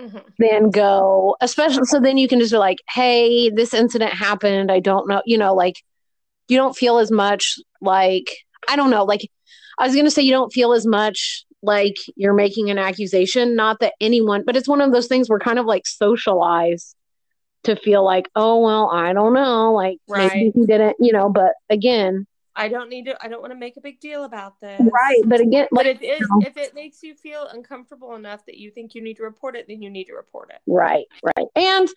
mm-hmm. 0.00 0.18
than 0.38 0.70
go 0.70 1.36
especially 1.40 1.84
so 1.84 1.98
then 1.98 2.18
you 2.18 2.28
can 2.28 2.38
just 2.38 2.52
be 2.52 2.58
like 2.58 2.78
hey 2.90 3.50
this 3.50 3.72
incident 3.72 4.12
happened 4.12 4.70
i 4.70 4.80
don't 4.80 5.08
know 5.08 5.22
you 5.24 5.38
know 5.38 5.54
like 5.54 5.76
you 6.48 6.56
don't 6.56 6.76
feel 6.76 6.98
as 6.98 7.10
much 7.10 7.56
like 7.80 8.36
i 8.68 8.76
don't 8.76 8.90
know 8.90 9.04
like 9.04 9.28
i 9.78 9.86
was 9.86 9.94
going 9.94 10.04
to 10.04 10.10
say 10.10 10.22
you 10.22 10.32
don't 10.32 10.52
feel 10.52 10.72
as 10.72 10.86
much 10.86 11.44
like 11.64 11.96
you're 12.14 12.34
making 12.34 12.70
an 12.70 12.78
accusation. 12.78 13.56
Not 13.56 13.80
that 13.80 13.94
anyone, 14.00 14.44
but 14.44 14.56
it's 14.56 14.68
one 14.68 14.80
of 14.80 14.92
those 14.92 15.06
things 15.06 15.28
we're 15.28 15.38
kind 15.38 15.58
of 15.58 15.66
like 15.66 15.86
socialized 15.86 16.94
to 17.64 17.76
feel 17.76 18.04
like, 18.04 18.28
oh, 18.36 18.60
well, 18.60 18.90
I 18.92 19.12
don't 19.12 19.32
know. 19.32 19.72
Like 19.72 19.98
right. 20.08 20.30
maybe 20.32 20.52
he 20.54 20.66
didn't, 20.66 20.96
you 21.00 21.12
know, 21.12 21.30
but 21.30 21.52
again, 21.70 22.26
I 22.56 22.68
don't 22.68 22.88
need 22.88 23.06
to. 23.06 23.16
I 23.20 23.28
don't 23.28 23.40
want 23.40 23.52
to 23.52 23.58
make 23.58 23.76
a 23.76 23.80
big 23.80 23.98
deal 23.98 24.24
about 24.24 24.60
this. 24.60 24.80
Right, 24.80 25.20
but 25.26 25.40
again, 25.40 25.66
but 25.72 25.86
if 25.86 25.98
it, 26.00 26.22
if 26.42 26.56
it 26.56 26.74
makes 26.74 27.02
you 27.02 27.14
feel 27.14 27.48
uncomfortable 27.52 28.14
enough 28.14 28.46
that 28.46 28.58
you 28.58 28.70
think 28.70 28.94
you 28.94 29.02
need 29.02 29.16
to 29.16 29.24
report 29.24 29.56
it, 29.56 29.66
then 29.66 29.82
you 29.82 29.90
need 29.90 30.04
to 30.04 30.14
report 30.14 30.50
it. 30.50 30.60
Right, 30.66 31.06
right, 31.24 31.48
and 31.56 31.88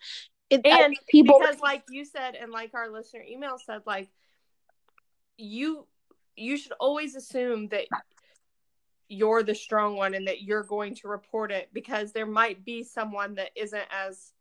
it, 0.50 0.66
and 0.66 0.96
people 1.08 1.38
because, 1.38 1.60
like 1.60 1.84
you 1.90 2.04
said, 2.04 2.34
and 2.34 2.50
like 2.50 2.74
our 2.74 2.90
listener 2.90 3.22
email 3.22 3.56
said, 3.64 3.82
like 3.86 4.08
you 5.36 5.86
you 6.34 6.56
should 6.56 6.72
always 6.80 7.14
assume 7.14 7.68
that 7.68 7.84
you're 9.08 9.42
the 9.42 9.54
strong 9.54 9.96
one 9.96 10.14
and 10.14 10.28
that 10.28 10.42
you're 10.42 10.62
going 10.62 10.94
to 10.94 11.08
report 11.08 11.50
it 11.50 11.68
because 11.72 12.12
there 12.12 12.26
might 12.26 12.64
be 12.64 12.82
someone 12.82 13.34
that 13.34 13.50
isn't 13.56 13.84
as 13.90 14.32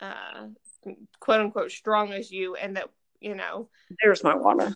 uh, 0.00 0.46
quote 1.20 1.40
unquote 1.40 1.70
strong 1.70 2.12
as 2.12 2.30
you 2.30 2.54
and 2.54 2.76
that 2.76 2.88
you 3.20 3.34
know 3.34 3.68
there's 4.02 4.22
my 4.22 4.34
water. 4.34 4.74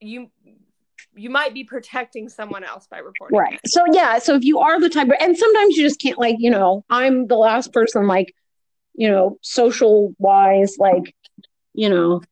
you 0.00 0.30
you 1.14 1.28
might 1.28 1.52
be 1.52 1.64
protecting 1.64 2.28
someone 2.28 2.64
else 2.64 2.86
by 2.86 2.98
reporting 2.98 3.38
right. 3.38 3.60
so 3.66 3.84
yeah 3.92 4.18
so 4.18 4.34
if 4.34 4.44
you 4.44 4.60
are 4.60 4.80
the 4.80 4.88
type 4.88 5.08
of, 5.08 5.14
and 5.20 5.36
sometimes 5.36 5.76
you 5.76 5.82
just 5.82 6.00
can't 6.00 6.18
like 6.18 6.36
you 6.38 6.50
know 6.50 6.84
i'm 6.88 7.26
the 7.26 7.36
last 7.36 7.72
person 7.72 8.06
like 8.06 8.34
you 8.94 9.10
know 9.10 9.36
social 9.42 10.14
wise 10.18 10.76
like 10.78 11.14
you 11.74 11.88
know 11.88 12.22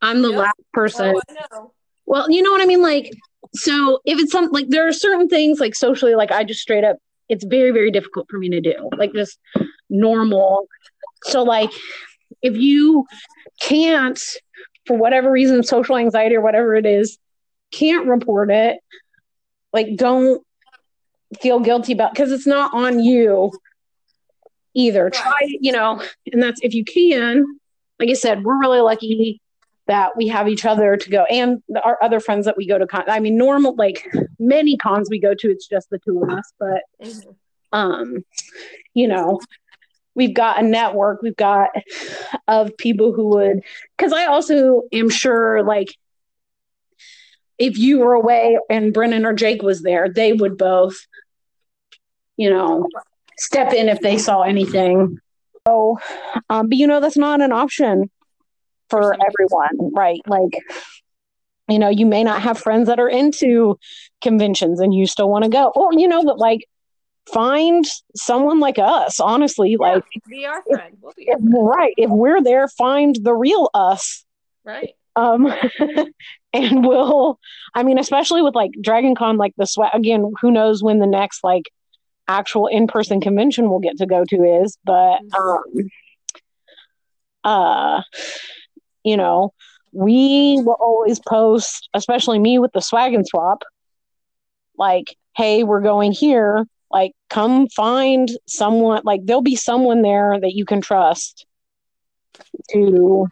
i'm 0.00 0.22
the 0.22 0.30
yep. 0.30 0.38
last 0.38 0.60
person. 0.72 1.14
Oh, 1.52 1.72
well 2.06 2.30
you 2.30 2.42
know 2.42 2.50
what 2.50 2.62
i 2.62 2.66
mean? 2.66 2.82
Like 2.82 3.12
so 3.54 4.00
if 4.04 4.18
it's 4.18 4.32
something 4.32 4.52
like 4.52 4.68
there 4.68 4.86
are 4.88 4.92
certain 4.92 5.28
things 5.28 5.60
like 5.60 5.74
socially, 5.74 6.14
like 6.14 6.30
I 6.30 6.44
just 6.44 6.60
straight 6.60 6.84
up, 6.84 6.96
it's 7.28 7.44
very, 7.44 7.70
very 7.70 7.90
difficult 7.90 8.28
for 8.30 8.38
me 8.38 8.48
to 8.50 8.60
do, 8.60 8.90
like 8.96 9.12
just 9.12 9.38
normal. 9.90 10.66
So, 11.24 11.42
like, 11.42 11.70
if 12.40 12.56
you 12.56 13.06
can't, 13.60 14.20
for 14.86 14.96
whatever 14.96 15.30
reason, 15.30 15.62
social 15.62 15.96
anxiety 15.96 16.34
or 16.34 16.40
whatever 16.40 16.74
it 16.74 16.86
is, 16.86 17.18
can't 17.70 18.06
report 18.06 18.50
it, 18.50 18.78
like, 19.72 19.96
don't 19.96 20.44
feel 21.40 21.60
guilty 21.60 21.92
about 21.92 22.12
because 22.12 22.32
it's 22.32 22.46
not 22.46 22.74
on 22.74 23.00
you 23.00 23.50
either. 24.74 25.04
Right. 25.04 25.12
Try, 25.12 25.56
you 25.60 25.72
know, 25.72 26.02
and 26.32 26.42
that's 26.42 26.60
if 26.62 26.74
you 26.74 26.84
can. 26.84 27.44
Like 27.98 28.10
I 28.10 28.14
said, 28.14 28.42
we're 28.42 28.58
really 28.58 28.80
lucky 28.80 29.40
that 29.86 30.16
we 30.16 30.28
have 30.28 30.48
each 30.48 30.64
other 30.64 30.96
to 30.96 31.10
go 31.10 31.24
and 31.24 31.62
our 31.82 31.98
other 32.02 32.20
friends 32.20 32.46
that 32.46 32.56
we 32.56 32.66
go 32.66 32.78
to 32.78 32.86
con 32.86 33.04
i 33.08 33.20
mean 33.20 33.36
normal 33.36 33.74
like 33.76 34.08
many 34.38 34.76
cons 34.76 35.08
we 35.10 35.20
go 35.20 35.34
to 35.34 35.50
it's 35.50 35.66
just 35.66 35.90
the 35.90 35.98
two 35.98 36.22
of 36.22 36.30
us 36.30 36.52
but 36.58 36.82
mm-hmm. 37.02 37.30
um 37.72 38.24
you 38.94 39.08
know 39.08 39.40
we've 40.14 40.34
got 40.34 40.60
a 40.60 40.62
network 40.62 41.22
we've 41.22 41.36
got 41.36 41.70
of 42.48 42.76
people 42.76 43.12
who 43.12 43.28
would 43.28 43.60
because 43.96 44.12
i 44.12 44.26
also 44.26 44.82
am 44.92 45.08
sure 45.08 45.62
like 45.62 45.96
if 47.58 47.76
you 47.78 47.98
were 47.98 48.14
away 48.14 48.58
and 48.70 48.92
brennan 48.92 49.26
or 49.26 49.32
jake 49.32 49.62
was 49.62 49.82
there 49.82 50.08
they 50.08 50.32
would 50.32 50.56
both 50.56 50.94
you 52.36 52.48
know 52.48 52.86
step 53.38 53.72
in 53.72 53.88
if 53.88 54.00
they 54.00 54.18
saw 54.18 54.42
anything 54.42 55.18
so 55.66 55.98
um, 56.50 56.68
but 56.68 56.78
you 56.78 56.86
know 56.86 57.00
that's 57.00 57.16
not 57.16 57.40
an 57.40 57.52
option 57.52 58.10
for 58.92 59.14
everyone, 59.14 59.94
right? 59.94 60.20
Like, 60.26 60.58
you 61.68 61.78
know, 61.78 61.88
you 61.88 62.06
may 62.06 62.22
not 62.22 62.42
have 62.42 62.58
friends 62.58 62.88
that 62.88 63.00
are 63.00 63.08
into 63.08 63.78
conventions 64.20 64.80
and 64.80 64.94
you 64.94 65.06
still 65.06 65.28
want 65.28 65.44
to 65.44 65.50
go. 65.50 65.72
Or, 65.74 65.92
you 65.92 66.08
know, 66.08 66.22
but 66.22 66.38
like 66.38 66.66
find 67.32 67.84
someone 68.14 68.60
like 68.60 68.78
us, 68.78 69.20
honestly. 69.20 69.70
Yeah, 69.70 69.94
like 69.94 70.04
be 70.28 70.46
our 70.46 70.62
friend. 70.62 70.96
We'll 71.00 71.12
be 71.16 71.24
if, 71.26 71.38
friend. 71.38 71.54
right. 71.54 71.94
If 71.96 72.10
we're 72.10 72.42
there, 72.42 72.68
find 72.68 73.16
the 73.20 73.34
real 73.34 73.70
us. 73.74 74.24
Right. 74.64 74.94
Um 75.16 75.52
and 76.52 76.86
we'll 76.86 77.38
I 77.74 77.82
mean, 77.82 77.98
especially 77.98 78.42
with 78.42 78.54
like 78.54 78.72
Dragon 78.80 79.14
Con, 79.14 79.36
like 79.36 79.54
the 79.56 79.66
sweat 79.66 79.94
again, 79.94 80.32
who 80.40 80.50
knows 80.50 80.82
when 80.82 80.98
the 80.98 81.06
next 81.06 81.44
like 81.44 81.70
actual 82.28 82.66
in-person 82.66 83.20
convention 83.20 83.68
we'll 83.68 83.80
get 83.80 83.98
to 83.98 84.06
go 84.06 84.24
to 84.24 84.36
is, 84.62 84.78
but 84.84 85.18
mm-hmm. 85.18 85.36
um 85.36 85.90
uh 87.44 88.02
you 89.04 89.16
know, 89.16 89.52
we 89.92 90.60
will 90.62 90.76
always 90.80 91.20
post, 91.20 91.88
especially 91.94 92.38
me 92.38 92.58
with 92.58 92.72
the 92.72 92.80
swag 92.80 93.14
and 93.14 93.26
swap, 93.26 93.62
like, 94.78 95.16
hey, 95.36 95.64
we're 95.64 95.80
going 95.80 96.12
here. 96.12 96.66
Like, 96.90 97.12
come 97.30 97.68
find 97.68 98.30
someone, 98.46 99.02
like, 99.04 99.20
there'll 99.24 99.42
be 99.42 99.56
someone 99.56 100.02
there 100.02 100.38
that 100.40 100.52
you 100.52 100.64
can 100.64 100.80
trust 100.80 101.46
to, 102.70 103.26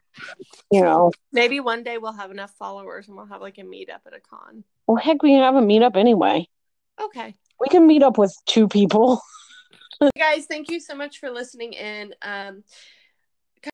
you 0.71 0.81
know. 0.81 1.12
Maybe 1.33 1.61
one 1.61 1.83
day 1.83 1.99
we'll 1.99 2.12
have 2.12 2.31
enough 2.31 2.53
followers 2.59 3.09
and 3.09 3.16
we'll 3.16 3.27
have 3.27 3.41
like 3.41 3.59
a 3.59 3.62
meetup 3.62 4.01
at 4.07 4.14
a 4.14 4.21
con. 4.21 4.64
Well, 4.87 4.97
heck, 4.97 5.23
we 5.23 5.31
can 5.31 5.41
have 5.41 5.57
a 5.57 5.61
meetup 5.61 5.97
anyway. 5.97 6.47
Okay. 7.01 7.35
We 7.59 7.68
can 7.68 7.87
meet 7.87 8.03
up 8.03 8.18
with 8.18 8.35
two 8.47 8.68
people. 8.68 9.21
guys, 10.18 10.47
thank 10.47 10.71
you 10.71 10.81
so 10.81 10.95
much 10.95 11.18
for 11.18 11.31
listening 11.31 11.75
in. 11.75 12.14
Um, 12.23 12.64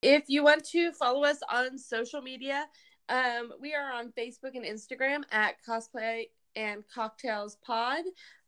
if 0.01 0.23
you 0.27 0.43
want 0.43 0.63
to 0.65 0.91
follow 0.91 1.23
us 1.23 1.39
on 1.51 1.77
social 1.77 2.21
media, 2.21 2.65
um, 3.09 3.51
we 3.59 3.73
are 3.73 3.91
on 3.91 4.11
Facebook 4.17 4.55
and 4.55 4.65
Instagram 4.65 5.23
at 5.31 5.55
Cosplay 5.67 6.29
and 6.55 6.83
Cocktails 6.93 7.57
Pod. 7.65 8.03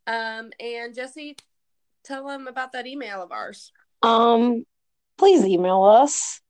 Um, 0.07 0.51
and 0.59 0.93
Jesse, 0.93 1.37
tell 2.03 2.27
them 2.27 2.47
about 2.47 2.71
that 2.73 2.87
email 2.87 3.21
of 3.21 3.31
ours. 3.31 3.71
Um, 4.01 4.65
please 5.17 5.45
email 5.45 5.83
us. 5.83 6.41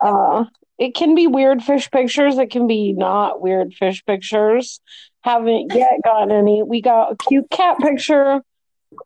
Uh, 0.00 0.44
it 0.78 0.94
can 0.94 1.14
be 1.14 1.26
weird 1.26 1.62
fish 1.62 1.90
pictures. 1.90 2.36
It 2.38 2.50
can 2.50 2.66
be 2.66 2.92
not 2.92 3.40
weird 3.40 3.72
fish 3.72 4.04
pictures. 4.04 4.80
Haven't 5.22 5.72
yet 5.74 5.92
gotten 6.04 6.30
any. 6.30 6.62
We 6.62 6.82
got 6.82 7.12
a 7.12 7.16
cute 7.16 7.48
cat 7.50 7.78
picture. 7.78 8.42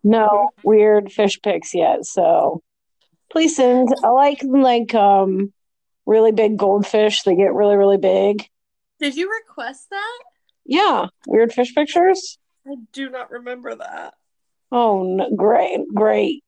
No 0.02 0.50
weird 0.62 1.12
fish 1.12 1.40
pics 1.42 1.74
yet. 1.74 2.04
So 2.04 2.62
please 3.30 3.56
send. 3.56 3.88
I 4.04 4.08
like 4.08 4.42
like 4.44 4.94
um 4.94 5.52
really 6.06 6.32
big 6.32 6.56
goldfish. 6.56 7.22
They 7.22 7.36
get 7.36 7.54
really 7.54 7.76
really 7.76 7.98
big. 7.98 8.48
Did 8.98 9.16
you 9.16 9.30
request 9.32 9.88
that? 9.90 10.18
Yeah, 10.66 11.06
weird 11.26 11.52
fish 11.52 11.74
pictures. 11.74 12.38
I 12.66 12.74
do 12.92 13.08
not 13.10 13.30
remember 13.30 13.74
that. 13.74 14.14
Oh, 14.70 15.02
no, 15.02 15.30
great, 15.34 15.80
great. 15.94 16.44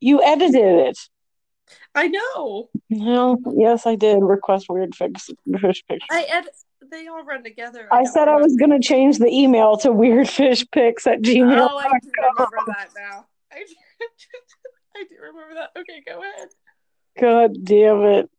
You 0.00 0.22
edited 0.22 0.88
it. 0.88 0.98
I 1.94 2.08
know. 2.08 2.70
Well, 2.90 3.38
yes, 3.54 3.86
I 3.86 3.94
did 3.94 4.22
request 4.22 4.66
weird 4.68 4.94
fish, 4.94 5.12
fish 5.60 5.84
pictures. 5.88 6.08
I 6.10 6.26
edit. 6.28 6.56
They 6.90 7.06
all 7.06 7.24
run 7.24 7.44
together. 7.44 7.86
I 7.92 8.04
said 8.04 8.28
I 8.28 8.36
was 8.36 8.56
going 8.56 8.70
to 8.70 8.80
change 8.80 9.18
the 9.18 9.28
email 9.28 9.76
to 9.78 9.88
weirdfishpics 9.90 11.06
at 11.06 11.22
gmail. 11.22 11.68
Oh, 11.70 11.78
I 11.78 11.86
remember 11.86 12.56
that 12.66 12.88
now. 12.96 13.26
I 13.52 13.58
I 15.02 15.04
do 15.04 15.16
remember 15.20 15.54
that. 15.54 15.70
Okay, 15.80 16.02
go 16.06 16.20
ahead. 16.20 16.48
God 17.20 17.64
damn 17.64 18.02
it. 18.02 18.30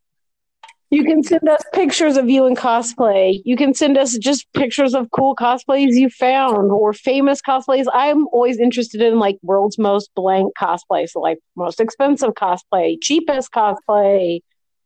You 0.89 1.03
can 1.03 1.23
send 1.23 1.49
us 1.49 1.61
pictures 1.73 2.17
of 2.17 2.29
you 2.29 2.45
in 2.45 2.55
cosplay. 2.55 3.41
You 3.43 3.57
can 3.57 3.73
send 3.73 3.97
us 3.97 4.15
just 4.17 4.45
pictures 4.53 4.93
of 4.93 5.09
cool 5.11 5.35
cosplays 5.35 5.95
you 5.95 6.09
found 6.09 6.71
or 6.71 6.93
famous 6.93 7.41
cosplays. 7.41 7.87
I'm 7.91 8.27
always 8.27 8.59
interested 8.59 9.01
in 9.01 9.17
like 9.17 9.37
world's 9.41 9.79
most 9.79 10.11
blank 10.15 10.53
cosplay. 10.55 11.09
So 11.09 11.19
like 11.19 11.39
most 11.55 11.79
expensive 11.79 12.35
cosplay, 12.35 12.97
cheapest 13.01 13.51
cosplay. 13.51 14.41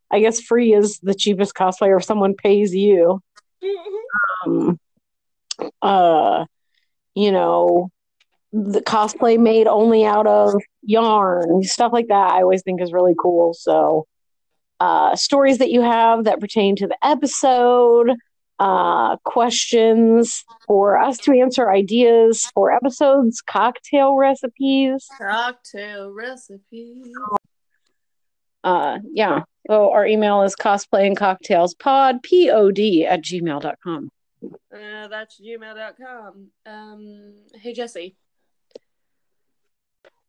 I 0.10 0.22
guess 0.22 0.40
free 0.40 0.74
is 0.74 1.00
the 1.04 1.14
cheapest 1.14 1.54
cosplay 1.54 1.90
or 1.90 1.98
if 1.98 2.06
someone 2.06 2.36
pays 2.36 2.74
you. 2.74 3.22
Um, 4.46 4.80
uh, 5.82 6.46
you 7.16 7.32
know, 7.34 7.92
the 8.54 8.82
cosplay 8.82 9.38
made 9.38 9.68
only 9.68 10.06
out 10.06 10.28
of 10.28 10.56
yarn, 10.82 11.64
stuff 11.64 11.92
like 11.94 12.08
that. 12.08 12.32
I 12.32 12.42
always 12.42 12.64
think 12.64 12.82
is 12.82 12.94
really 12.94 13.16
cool. 13.20 13.54
So 13.54 14.08
uh, 14.80 15.16
stories 15.16 15.58
that 15.58 15.72
you 15.72 15.82
have 15.82 16.26
that 16.26 16.40
pertain 16.40 16.76
to 16.78 16.88
the 16.88 16.98
episode, 17.06 18.12
uh, 18.60 19.18
questions 19.18 20.44
for 20.66 20.98
us 20.98 21.18
to 21.20 21.34
answer, 21.34 21.70
ideas 21.70 22.50
for 22.54 22.72
episodes, 22.72 23.42
cocktail 23.42 24.16
recipes. 24.16 25.08
Cocktail 25.18 26.12
recipes. 26.12 27.08
Uh, 28.64 29.00
yeah. 29.14 29.44
So 29.68 29.92
our 29.92 30.06
email 30.06 30.42
is 30.44 30.56
cosplay 30.56 31.06
and 31.06 31.18
cocktails 31.18 31.74
pod, 31.74 32.24
P 32.24 32.50
O 32.50 32.72
D, 32.72 33.06
at 33.06 33.22
gmail.com. 33.24 34.10
Uh, 34.44 35.08
that's 35.08 35.42
gmail.com. 35.42 36.48
Um, 36.66 37.36
hey, 37.56 37.74
Jesse. 37.74 38.16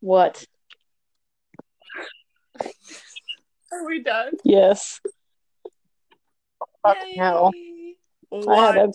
What? 0.00 0.44
Are 3.72 3.86
we 3.86 4.02
done? 4.02 4.32
Yes. 4.44 5.00
Fuck 6.82 6.96
Yay. 7.06 7.14
no. 7.16 7.52
What? 8.30 8.48
I 8.48 8.66
had 8.66 8.76
a 8.76 8.92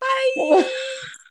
Bye. 0.00 0.64